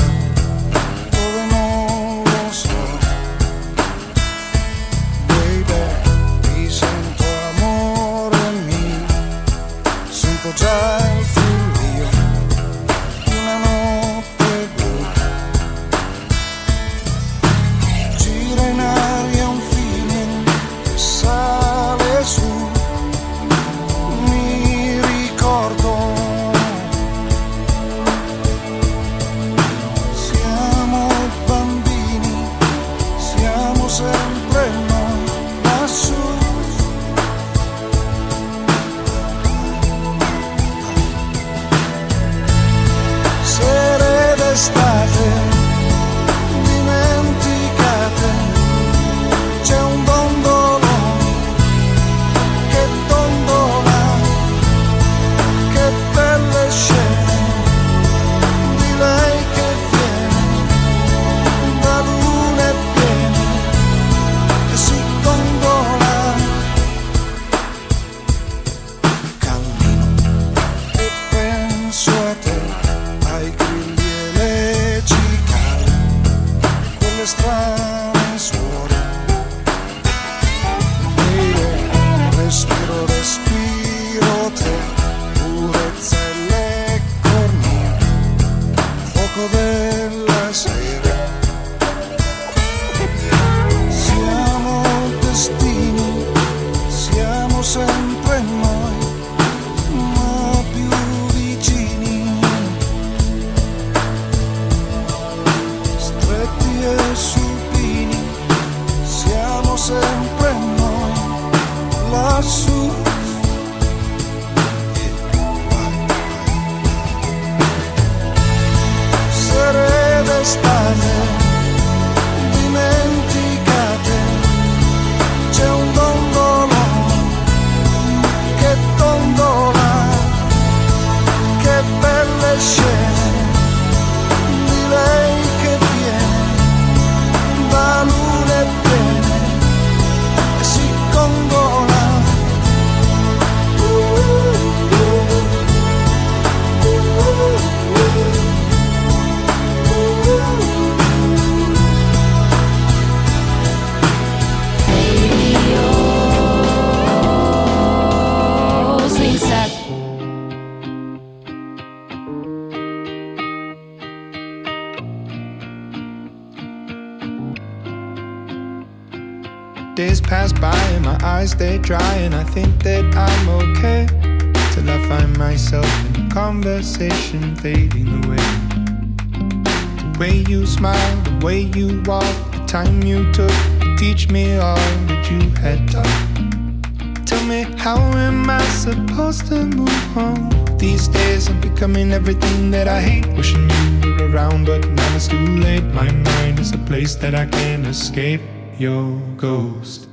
teach 184.23 184.31
me 184.31 184.57
all 184.57 184.75
that 185.07 185.29
you 185.29 185.39
had 185.61 185.89
taught. 185.91 187.25
Tell 187.25 187.43
me, 187.45 187.63
how 187.77 187.97
am 187.97 188.49
I 188.49 188.61
supposed 188.67 189.47
to 189.47 189.65
move 189.65 190.17
on? 190.17 190.49
These 190.77 191.07
days 191.09 191.49
I'm 191.49 191.59
becoming 191.61 192.11
everything 192.11 192.71
that 192.71 192.87
I 192.87 193.01
hate. 193.01 193.27
Wishing 193.35 193.69
you 194.03 194.15
were 194.15 194.29
around, 194.29 194.65
but 194.65 194.87
now 194.87 195.15
it's 195.15 195.27
too 195.27 195.37
late. 195.37 195.83
My 195.93 196.11
mind 196.11 196.59
is 196.59 196.71
a 196.71 196.77
place 196.77 197.15
that 197.15 197.35
I 197.35 197.45
can't 197.45 197.85
escape 197.87 198.41
your 198.77 199.19
ghost. 199.37 200.07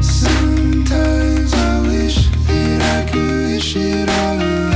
Sometimes 0.00 1.52
I 1.54 1.82
wish 1.82 2.28
that 2.46 3.06
I 3.06 3.10
could 3.10 3.54
wish 3.54 3.76
it 3.76 4.08
all 4.08 4.40
away. 4.40 4.71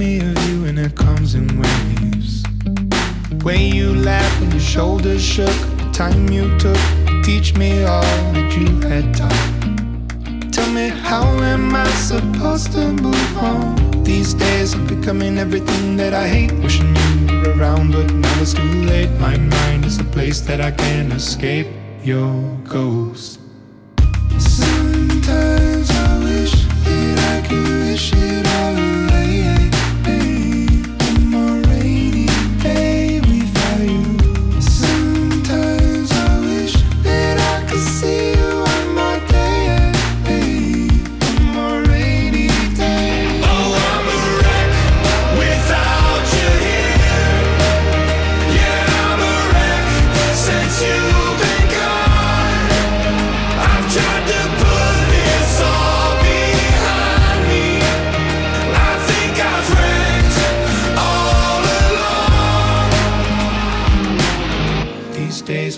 Me 0.00 0.16
of 0.20 0.48
you 0.48 0.64
and 0.64 0.78
it 0.78 0.96
comes 0.96 1.34
in 1.34 1.46
waves. 1.60 2.42
Way 3.44 3.68
you 3.68 3.94
laughed 3.94 4.40
when 4.40 4.50
your 4.50 4.58
shoulders 4.58 5.22
shook, 5.22 5.56
the 5.76 5.90
time 5.92 6.30
you 6.30 6.44
took 6.58 6.82
to 7.08 7.22
teach 7.22 7.54
me 7.54 7.84
all 7.84 8.00
that 8.32 8.50
you 8.56 8.68
had 8.88 9.14
taught. 9.14 10.52
Tell 10.54 10.70
me, 10.72 10.88
how 10.88 11.24
am 11.52 11.74
I 11.74 11.86
supposed 12.10 12.72
to 12.72 12.92
move 12.92 13.36
on? 13.36 14.02
These 14.02 14.32
days 14.32 14.72
I'm 14.72 14.86
becoming 14.86 15.36
everything 15.36 15.96
that 15.98 16.14
I 16.14 16.26
hate. 16.26 16.52
Wishing 16.62 16.96
you 16.96 17.42
were 17.42 17.58
around, 17.58 17.92
but 17.92 18.10
now 18.10 18.40
it's 18.40 18.54
too 18.54 18.74
late. 18.92 19.10
My 19.20 19.36
mind 19.36 19.84
is 19.84 19.98
the 19.98 20.04
place 20.04 20.40
that 20.48 20.62
I 20.62 20.70
can't 20.70 21.12
escape 21.12 21.66
your 22.02 22.32
ghost. 22.64 23.39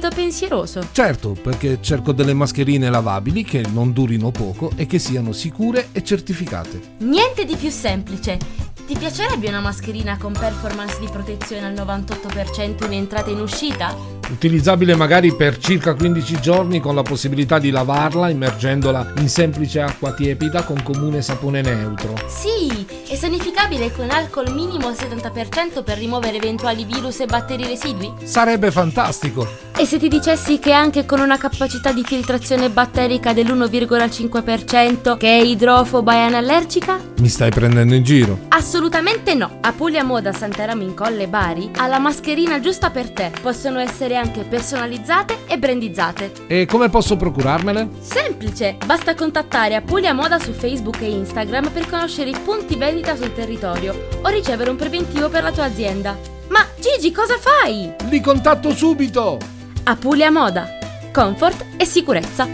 Vedo 0.00 0.08
pensieroso. 0.14 0.88
Certo, 0.92 1.36
perché 1.40 1.78
cerco 1.82 2.12
delle 2.12 2.32
mascherine 2.32 2.88
lavabili 2.88 3.44
che 3.44 3.62
non 3.70 3.92
durino 3.92 4.30
poco 4.30 4.72
e 4.74 4.86
che 4.86 4.98
siano 4.98 5.32
sicure 5.32 5.88
e 5.92 6.02
certificate. 6.02 6.94
Niente 6.98 7.44
di 7.44 7.54
più 7.54 7.70
semplice. 7.70 8.38
Ti 8.86 8.96
piacerebbe 8.98 9.46
una 9.48 9.60
mascherina 9.60 10.16
con 10.16 10.32
performance 10.32 10.98
di 10.98 11.06
protezione 11.06 11.66
al 11.66 11.74
98% 11.74 12.86
in 12.86 12.92
entrata 12.94 13.28
e 13.28 13.32
in 13.32 13.40
uscita? 13.40 13.94
Utilizzabile 14.30 14.96
magari 14.96 15.34
per 15.34 15.58
circa 15.58 15.94
15 15.94 16.40
giorni 16.40 16.80
con 16.80 16.94
la 16.94 17.02
possibilità 17.02 17.58
di 17.58 17.70
lavarla 17.70 18.30
immergendola 18.30 19.12
in 19.18 19.28
semplice 19.28 19.80
acqua 19.80 20.12
tiepida 20.12 20.64
con 20.64 20.82
comune 20.82 21.20
sapone 21.20 21.60
neutro. 21.60 22.14
Sì, 22.26 22.86
sanificabile 23.20 23.92
con 23.92 24.08
alcol 24.08 24.50
minimo 24.50 24.86
al 24.86 24.94
70% 24.94 25.84
per 25.84 25.98
rimuovere 25.98 26.38
eventuali 26.38 26.86
virus 26.86 27.20
e 27.20 27.26
batteri 27.26 27.66
residui? 27.66 28.10
Sarebbe 28.22 28.70
fantastico! 28.70 29.68
E 29.76 29.84
se 29.84 29.98
ti 29.98 30.08
dicessi 30.08 30.58
che 30.58 30.72
anche 30.72 31.04
con 31.04 31.20
una 31.20 31.36
capacità 31.36 31.92
di 31.92 32.02
filtrazione 32.02 32.70
batterica 32.70 33.34
dell'1,5% 33.34 35.18
che 35.18 35.38
è 35.38 35.42
idrofoba 35.42 36.14
e 36.14 36.18
anallergica? 36.18 36.98
Mi 37.18 37.28
stai 37.28 37.50
prendendo 37.50 37.94
in 37.94 38.02
giro? 38.02 38.38
Assolutamente 38.48 39.34
no! 39.34 39.58
A 39.60 39.72
Puglia 39.72 40.02
Moda 40.02 40.32
Santeramo 40.32 40.82
in 40.82 40.94
Colle 40.94 41.28
Bari 41.28 41.70
ha 41.76 41.86
la 41.86 41.98
mascherina 41.98 42.58
giusta 42.60 42.90
per 42.90 43.10
te. 43.10 43.30
Possono 43.40 43.78
essere 43.78 44.16
anche 44.16 44.42
personalizzate 44.42 45.40
e 45.46 45.58
brandizzate. 45.58 46.32
E 46.46 46.64
come 46.66 46.88
posso 46.88 47.16
procurarmele? 47.16 47.88
Semplice! 48.00 48.76
Basta 48.84 49.14
contattare 49.14 49.74
Apulia 49.74 50.14
Moda 50.14 50.38
su 50.38 50.52
Facebook 50.52 51.00
e 51.02 51.10
Instagram 51.10 51.70
per 51.70 51.86
conoscere 51.88 52.30
i 52.30 52.36
punti 52.42 52.76
vendita 52.76 53.09
attività 53.10 53.16
sul 53.16 53.32
territorio 53.32 54.08
o 54.22 54.28
ricevere 54.28 54.70
un 54.70 54.76
preventivo 54.76 55.28
per 55.28 55.42
la 55.42 55.52
tua 55.52 55.64
azienda. 55.64 56.16
Ma 56.48 56.66
Gigi, 56.78 57.12
cosa 57.12 57.36
fai? 57.38 57.92
Li 58.08 58.20
contatto 58.20 58.74
subito! 58.74 59.38
Apulia 59.84 60.30
Moda. 60.30 60.78
Comfort 61.12 61.64
e 61.76 61.84
sicurezza. 61.84 62.46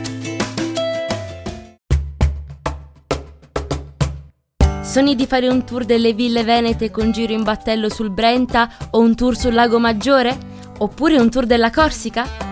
Sogni 4.83 5.15
di 5.15 5.27
fare 5.27 5.49
un 5.49 5.65
tour 5.65 5.85
delle 5.85 6.15
ville 6.15 6.43
venete 6.43 6.91
con 6.91 7.11
giro 7.13 7.33
in 7.33 7.43
battello 7.43 7.91
sul 7.91 8.11
Brenta 8.11 8.71
o 8.91 9.01
un 9.01 9.15
tour 9.15 9.37
sul 9.37 9.53
Lago 9.53 9.79
Maggiore? 9.79 10.55
Oppure 10.79 11.19
un 11.19 11.31
tour 11.31 11.45
della 11.45 11.71
Corsica? 11.71 12.46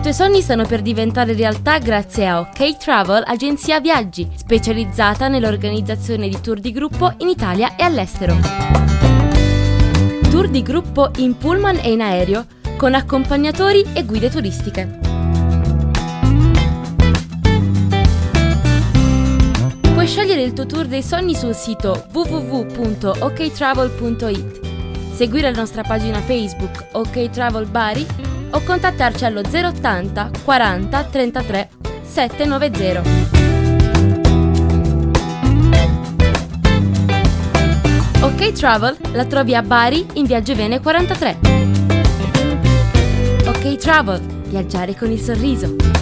I 0.00 0.02
tuoi 0.02 0.14
sogni 0.14 0.40
stanno 0.40 0.64
per 0.64 0.80
diventare 0.80 1.34
realtà 1.34 1.76
grazie 1.76 2.26
a 2.26 2.40
OK 2.40 2.78
Travel, 2.78 3.22
agenzia 3.26 3.80
viaggi, 3.80 4.26
specializzata 4.34 5.28
nell'organizzazione 5.28 6.26
di 6.26 6.40
tour 6.40 6.58
di 6.58 6.72
gruppo 6.72 7.12
in 7.18 7.28
Italia 7.28 7.76
e 7.76 7.82
all'estero. 7.82 8.34
Tour 10.30 10.48
di 10.48 10.62
gruppo 10.62 11.10
in 11.16 11.36
pullman 11.36 11.80
e 11.82 11.92
in 11.92 12.00
aereo, 12.00 12.46
con 12.78 12.94
accompagnatori 12.94 13.84
e 13.92 14.06
guide 14.06 14.30
turistiche. 14.30 14.98
Puoi 19.92 20.06
scegliere 20.06 20.40
il 20.40 20.54
tuo 20.54 20.64
tour 20.64 20.86
dei 20.86 21.02
sogni 21.02 21.34
sul 21.34 21.54
sito 21.54 22.06
www.oktravel.it, 22.10 24.60
seguire 25.12 25.50
la 25.50 25.58
nostra 25.58 25.82
pagina 25.82 26.20
Facebook 26.20 26.86
OK 26.92 27.28
Travel 27.28 27.66
Bari 27.66 28.29
o 28.50 28.60
contattarci 28.60 29.24
allo 29.24 29.40
080 29.40 30.30
40 30.44 31.04
33 31.04 31.68
790. 32.02 33.02
OK 38.22 38.52
Travel 38.52 38.96
la 39.12 39.24
trovi 39.24 39.54
a 39.54 39.62
Bari 39.62 40.06
in 40.14 40.24
Viaggio 40.24 40.54
Vene 40.54 40.80
43. 40.80 41.38
OK 43.46 43.76
Travel, 43.76 44.20
viaggiare 44.48 44.94
con 44.96 45.10
il 45.10 45.20
sorriso. 45.20 45.99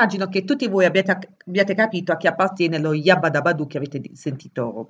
Immagino 0.00 0.28
che 0.28 0.44
tutti 0.44 0.66
voi 0.66 0.86
abbiate, 0.86 1.36
abbiate 1.46 1.74
capito 1.74 2.10
a 2.10 2.16
chi 2.16 2.26
appartiene 2.26 2.78
lo 2.78 2.94
Yabba 2.94 3.28
Dabba 3.28 3.54
che 3.66 3.76
avete 3.76 4.00
sentito 4.14 4.88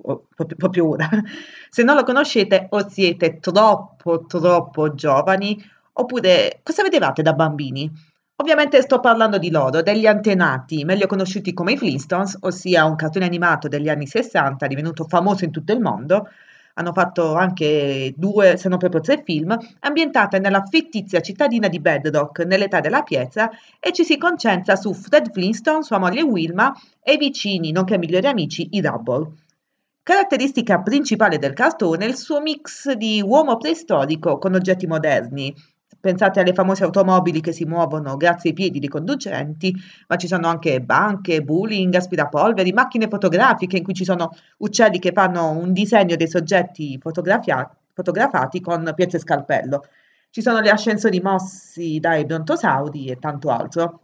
proprio 0.55 0.87
ora. 0.87 1.09
Se 1.69 1.83
non 1.83 1.97
lo 1.97 2.03
conoscete 2.03 2.67
o 2.69 2.87
siete 2.87 3.39
troppo 3.41 4.25
troppo 4.25 4.93
giovani 4.93 5.61
oppure 5.91 6.61
cosa 6.63 6.83
vedevate 6.83 7.21
da 7.21 7.33
bambini? 7.33 7.91
Ovviamente 8.37 8.81
sto 8.81 9.01
parlando 9.01 9.37
di 9.37 9.51
loro, 9.51 9.81
degli 9.81 10.05
antenati, 10.05 10.85
meglio 10.85 11.07
conosciuti 11.07 11.53
come 11.53 11.73
i 11.73 11.77
Flintstones, 11.77 12.37
ossia 12.39 12.85
un 12.85 12.95
cartone 12.95 13.25
animato 13.25 13.67
degli 13.67 13.89
anni 13.89 14.07
60 14.07 14.65
divenuto 14.65 15.03
famoso 15.03 15.43
in 15.43 15.51
tutto 15.51 15.73
il 15.73 15.81
mondo. 15.81 16.29
Hanno 16.75 16.93
fatto 16.93 17.35
anche 17.35 18.13
due, 18.15 18.57
se 18.57 18.69
non 18.69 18.77
proprio 18.77 19.01
tre 19.01 19.21
film, 19.23 19.57
ambientate 19.79 20.39
nella 20.39 20.63
fittizia 20.65 21.21
cittadina 21.21 21.67
di 21.67 21.79
Bedrock, 21.79 22.45
nell'età 22.45 22.79
della 22.79 23.03
pietra, 23.03 23.49
e 23.79 23.91
ci 23.91 24.03
si 24.03 24.17
concentra 24.17 24.75
su 24.75 24.93
Fred 24.93 25.31
Flintstone, 25.31 25.83
sua 25.83 25.97
moglie 25.97 26.21
Wilma 26.21 26.73
e 27.01 27.13
i 27.13 27.17
vicini, 27.17 27.71
nonché 27.71 27.97
migliori 27.97 28.27
amici, 28.27 28.69
i 28.71 28.81
Rubble. 28.81 29.31
Caratteristica 30.03 30.81
principale 30.81 31.37
del 31.37 31.53
cartone 31.53 32.05
è 32.05 32.07
il 32.07 32.17
suo 32.17 32.41
mix 32.41 32.91
di 32.93 33.21
uomo 33.21 33.57
preistorico 33.57 34.39
con 34.39 34.55
oggetti 34.55 34.87
moderni. 34.87 35.53
Pensate 36.01 36.39
alle 36.39 36.53
famose 36.53 36.83
automobili 36.83 37.41
che 37.41 37.51
si 37.51 37.63
muovono 37.63 38.17
grazie 38.17 38.49
ai 38.49 38.55
piedi 38.55 38.79
dei 38.79 38.89
conducenti, 38.89 39.71
ma 40.07 40.15
ci 40.15 40.25
sono 40.27 40.47
anche 40.47 40.81
banche, 40.81 41.43
bowling, 41.43 41.93
aspirapolveri, 41.93 42.73
macchine 42.73 43.07
fotografiche 43.07 43.77
in 43.77 43.83
cui 43.83 43.93
ci 43.93 44.03
sono 44.03 44.35
uccelli 44.57 44.97
che 44.97 45.11
fanno 45.13 45.51
un 45.51 45.71
disegno 45.73 46.15
dei 46.15 46.27
soggetti 46.27 46.99
fotografati 46.99 48.61
con 48.61 48.91
pietre 48.95 49.17
e 49.17 49.21
scalpello. 49.21 49.83
Ci 50.31 50.41
sono 50.41 50.59
gli 50.61 50.69
ascensori 50.69 51.19
mossi 51.21 51.99
dai 51.99 52.25
brontosauri 52.25 53.07
e 53.07 53.17
tanto 53.19 53.49
altro. 53.49 53.99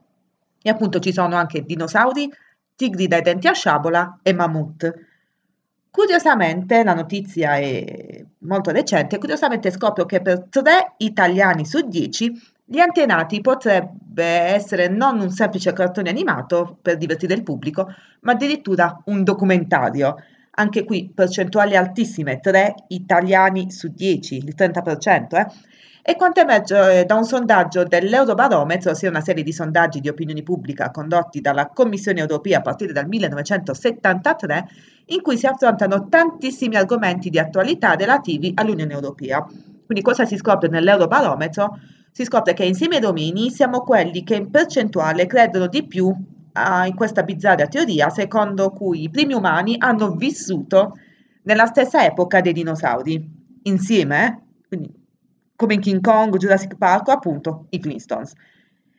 E 0.62 0.70
appunto 0.70 1.00
ci 1.00 1.12
sono 1.12 1.36
anche 1.36 1.64
dinosauri, 1.64 2.30
tigri 2.76 3.08
dai 3.08 3.22
denti 3.24 3.48
a 3.48 3.54
sciabola 3.54 4.20
e 4.22 4.34
mammut. 4.34 4.94
Curiosamente, 5.98 6.84
la 6.84 6.94
notizia 6.94 7.56
è 7.56 8.24
molto 8.42 8.70
recente, 8.70 9.18
curiosamente 9.18 9.72
scopro 9.72 10.06
che 10.06 10.22
per 10.22 10.46
3 10.48 10.94
italiani 10.98 11.66
su 11.66 11.82
10 11.88 12.32
gli 12.64 12.78
antenati 12.78 13.42
potrebbe 13.42 14.24
essere 14.24 14.90
non 14.90 15.20
un 15.20 15.32
semplice 15.32 15.74
cartone 15.74 16.12
animato 16.12 16.78
per 16.84 16.98
divertire 16.98 17.34
il 17.34 17.42
pubblico, 17.42 17.92
ma 18.22 18.34
addirittura 18.34 19.02
un 19.06 19.24
documentario. 19.24 20.18
Anche 20.52 20.84
qui 20.84 21.12
percentuali 21.12 21.76
altissime, 21.76 22.40
3 22.42 22.76
italiani 22.90 23.72
su 23.72 23.88
10, 23.88 24.36
il 24.36 24.54
30%, 24.56 25.36
eh? 25.36 25.48
E 26.10 26.16
quanto 26.16 26.40
emerge 26.40 27.02
eh, 27.02 27.04
da 27.04 27.16
un 27.16 27.26
sondaggio 27.26 27.84
dell'Eurobarometro, 27.84 28.92
ossia 28.92 29.10
una 29.10 29.20
serie 29.20 29.44
di 29.44 29.52
sondaggi 29.52 30.00
di 30.00 30.08
opinione 30.08 30.42
pubblica 30.42 30.90
condotti 30.90 31.42
dalla 31.42 31.68
Commissione 31.68 32.22
europea 32.22 32.60
a 32.60 32.62
partire 32.62 32.94
dal 32.94 33.10
1973, 33.10 34.68
in 35.08 35.22
cui 35.22 35.36
si 35.36 35.48
affrontano 35.48 36.08
tantissimi 36.08 36.78
argomenti 36.78 37.30
di 37.30 37.40
attualità 37.40 37.96
relativi 37.96 38.54
all'Unione 38.56 38.94
Europea. 38.94 39.46
Quindi 39.86 40.02
cosa 40.02 40.24
si 40.24 40.38
scopre 40.38 40.70
nell'Eurobarometro? 40.70 41.78
Si 42.10 42.24
scopre 42.24 42.54
che 42.54 42.64
insieme 42.64 42.96
ai 42.96 43.02
romini 43.02 43.50
siamo 43.50 43.82
quelli 43.82 44.24
che 44.24 44.36
in 44.36 44.50
percentuale 44.50 45.26
credono 45.26 45.68
di 45.68 45.86
più 45.86 46.08
in 46.08 46.96
questa 46.96 47.24
bizzarra 47.24 47.68
teoria 47.68 48.10
secondo 48.10 48.70
cui 48.70 49.04
i 49.04 49.10
primi 49.10 49.34
umani 49.34 49.76
hanno 49.78 50.12
vissuto 50.12 50.98
nella 51.44 51.66
stessa 51.66 52.06
epoca 52.06 52.40
dei 52.40 52.54
dinosauri. 52.54 53.30
Insieme, 53.64 54.44
quindi 54.70 55.06
come 55.58 55.74
in 55.74 55.82
King 55.82 56.00
Kong, 56.02 56.38
Jurassic 56.38 56.78
Park 56.78 57.10
o 57.10 57.12
appunto 57.12 57.66
i 57.72 57.82
Flintstones. 57.82 58.32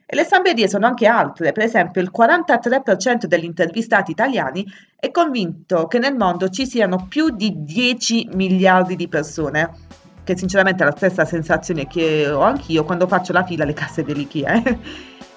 E 0.05 0.15
le 0.15 0.23
stramberie 0.23 0.67
sono 0.67 0.87
anche 0.87 1.07
altre, 1.07 1.51
per 1.51 1.63
esempio 1.63 2.01
il 2.01 2.11
43% 2.15 3.25
degli 3.25 3.43
intervistati 3.43 4.11
italiani 4.11 4.65
è 4.95 5.11
convinto 5.11 5.87
che 5.87 5.99
nel 5.99 6.15
mondo 6.15 6.49
ci 6.49 6.65
siano 6.65 7.05
più 7.07 7.29
di 7.29 7.63
10 7.63 8.29
miliardi 8.33 8.95
di 8.95 9.07
persone, 9.07 9.69
che 10.23 10.35
sinceramente 10.35 10.83
è 10.83 10.87
la 10.87 10.95
stessa 10.95 11.25
sensazione 11.25 11.87
che 11.87 12.27
ho 12.27 12.41
anch'io 12.41 12.83
quando 12.83 13.07
faccio 13.07 13.33
la 13.33 13.45
fila 13.45 13.63
alle 13.63 13.73
casse 13.73 14.03
dell'IKEA. 14.03 14.63
eh. 14.63 14.79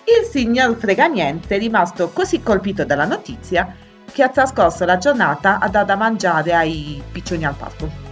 Il 0.04 0.26
signor 0.28 0.74
Freganiente 0.76 1.54
è 1.54 1.58
rimasto 1.58 2.08
così 2.10 2.42
colpito 2.42 2.84
dalla 2.84 3.04
notizia 3.04 3.72
che 4.10 4.22
ha 4.22 4.28
trascorso 4.28 4.84
la 4.84 4.98
giornata 4.98 5.58
a 5.58 5.68
dar 5.68 5.84
da 5.84 5.96
mangiare 5.96 6.54
ai 6.54 7.02
piccioni 7.12 7.44
al 7.44 7.54
parco. 7.54 8.11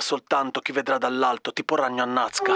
Soltanto 0.00 0.60
chi 0.60 0.72
vedrà 0.72 0.98
dall'alto 0.98 1.52
Tipo 1.52 1.76
ragno 1.76 2.02
a 2.02 2.06
Nazca 2.06 2.53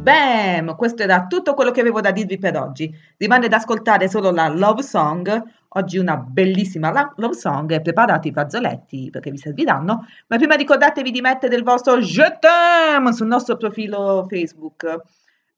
Sbam! 0.00 0.76
Questo 0.76 1.02
era 1.02 1.26
tutto 1.26 1.52
quello 1.52 1.70
che 1.72 1.80
avevo 1.82 2.00
da 2.00 2.10
dirvi 2.10 2.38
per 2.38 2.56
oggi. 2.56 2.90
Rimane 3.18 3.48
da 3.48 3.56
ascoltare 3.56 4.08
solo 4.08 4.30
la 4.30 4.48
love 4.48 4.82
song. 4.82 5.42
Oggi 5.68 5.98
una 5.98 6.16
bellissima 6.16 6.90
love 7.16 7.34
song. 7.34 7.82
Preparate 7.82 8.28
i 8.28 8.32
fazzoletti 8.32 9.10
perché 9.10 9.30
vi 9.30 9.36
serviranno. 9.36 10.06
Ma 10.28 10.38
prima 10.38 10.54
ricordatevi 10.54 11.10
di 11.10 11.20
mettere 11.20 11.54
il 11.54 11.64
vostro 11.64 11.98
Je 11.98 12.38
t'aime 12.40 13.12
sul 13.12 13.26
nostro 13.26 13.58
profilo 13.58 14.26
Facebook. 14.26 15.02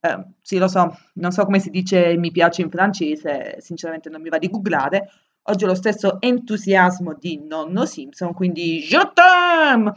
Eh, 0.01 0.25
sì, 0.41 0.59
lo 0.59 0.67
so, 0.67 0.93
non 1.15 1.31
so 1.31 1.45
come 1.45 1.61
si 1.61 1.71
dice 1.71 2.17
mi 2.17 2.33
piace 2.33 2.63
in 2.63 2.71
francese, 2.71 3.59
sinceramente 3.61 4.11
non 4.11 4.21
mi 4.21 4.29
va 4.29 4.39
di 4.39 4.51
googlare. 4.51 5.09
Oggi 5.43 5.65
ho 5.65 5.69
lo 5.69 5.77
stesso 5.77 6.21
entusiasmo 6.21 7.15
di 7.15 7.41
nonno 7.49 7.85
Simpson, 7.85 8.33
quindi 8.35 8.81
Je 8.81 9.11
t'aime! 9.15 9.93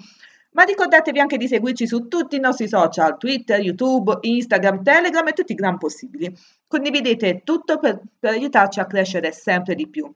Ma 0.55 0.63
ricordatevi 0.63 1.19
anche 1.19 1.37
di 1.37 1.49
seguirci 1.49 1.85
su 1.85 2.07
tutti 2.07 2.37
i 2.37 2.39
nostri 2.39 2.69
social, 2.69 3.17
Twitter, 3.17 3.59
YouTube, 3.59 4.19
Instagram, 4.21 4.83
Telegram 4.83 5.27
e 5.27 5.33
tutti 5.33 5.51
i 5.51 5.55
gran 5.55 5.77
possibili. 5.77 6.33
Condividete 6.65 7.41
tutto 7.43 7.77
per, 7.77 8.01
per 8.17 8.31
aiutarci 8.31 8.79
a 8.79 8.85
crescere 8.85 9.33
sempre 9.33 9.75
di 9.75 9.89
più. 9.89 10.09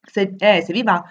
Se, 0.00 0.36
eh, 0.38 0.62
se 0.62 0.72
vi 0.72 0.84
va, 0.84 1.02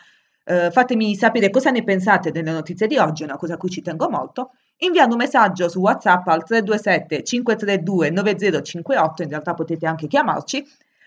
eh, 0.45 0.71
fatemi 0.71 1.15
sapere 1.15 1.49
cosa 1.49 1.69
ne 1.69 1.83
pensate 1.83 2.31
delle 2.31 2.53
notizie 2.53 2.87
di 2.87 2.97
oggi, 2.97 3.23
una 3.23 3.35
cosa 3.35 3.55
a 3.55 3.57
cui 3.57 3.69
ci 3.69 3.81
tengo 3.81 4.09
molto, 4.09 4.51
inviando 4.77 5.15
un 5.15 5.21
messaggio 5.21 5.67
su 5.67 5.81
WhatsApp 5.81 6.25
al 6.27 6.45
327 6.45 7.23
532 7.23 8.09
9058, 8.09 9.23
in 9.23 9.29
realtà 9.29 9.53
potete 9.53 9.85
anche 9.85 10.07
chiamarci, 10.07 10.65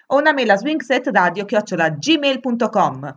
o 0.09 0.19
una 0.19 0.35
mail 0.35 0.51
a 0.51 0.57
swingsetradio.gmail.com. 0.57 3.17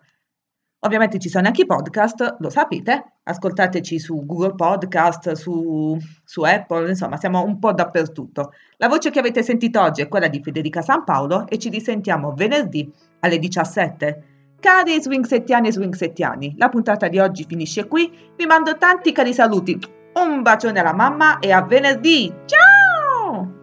Ovviamente 0.81 1.17
ci 1.17 1.27
sono 1.27 1.47
anche 1.47 1.63
i 1.63 1.65
podcast, 1.65 2.35
lo 2.39 2.51
sapete, 2.51 3.13
ascoltateci 3.23 3.97
su 3.97 4.23
Google 4.25 4.53
Podcast, 4.53 5.31
su, 5.31 5.97
su 6.23 6.41
Apple, 6.43 6.89
insomma 6.89 7.17
siamo 7.17 7.43
un 7.43 7.57
po' 7.57 7.73
dappertutto. 7.73 8.51
La 8.77 8.87
voce 8.87 9.09
che 9.09 9.17
avete 9.17 9.41
sentito 9.41 9.81
oggi 9.81 10.01
è 10.01 10.07
quella 10.07 10.27
di 10.27 10.39
Federica 10.43 10.83
San 10.83 11.03
Paolo 11.03 11.47
e 11.47 11.57
ci 11.57 11.69
risentiamo 11.69 12.33
venerdì 12.35 12.91
alle 13.21 13.39
17. 13.39 14.23
Cari 14.59 15.01
swingsettiani 15.01 15.67
e 15.67 15.71
swingsettiani, 15.71 16.55
la 16.57 16.69
puntata 16.69 17.07
di 17.07 17.17
oggi 17.17 17.45
finisce 17.47 17.87
qui, 17.87 18.11
vi 18.35 18.45
mando 18.45 18.77
tanti 18.77 19.11
cari 19.11 19.33
saluti, 19.33 19.79
un 20.13 20.43
bacione 20.43 20.79
alla 20.79 20.93
mamma 20.93 21.39
e 21.39 21.51
a 21.51 21.63
venerdì, 21.63 22.31
ciao! 22.45 23.55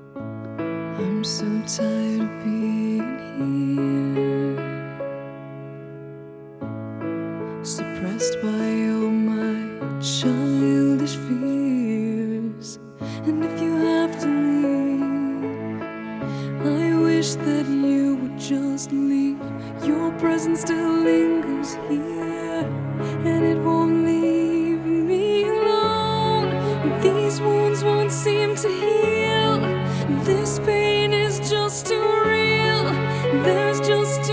There's 33.42 33.80
just 33.80 34.23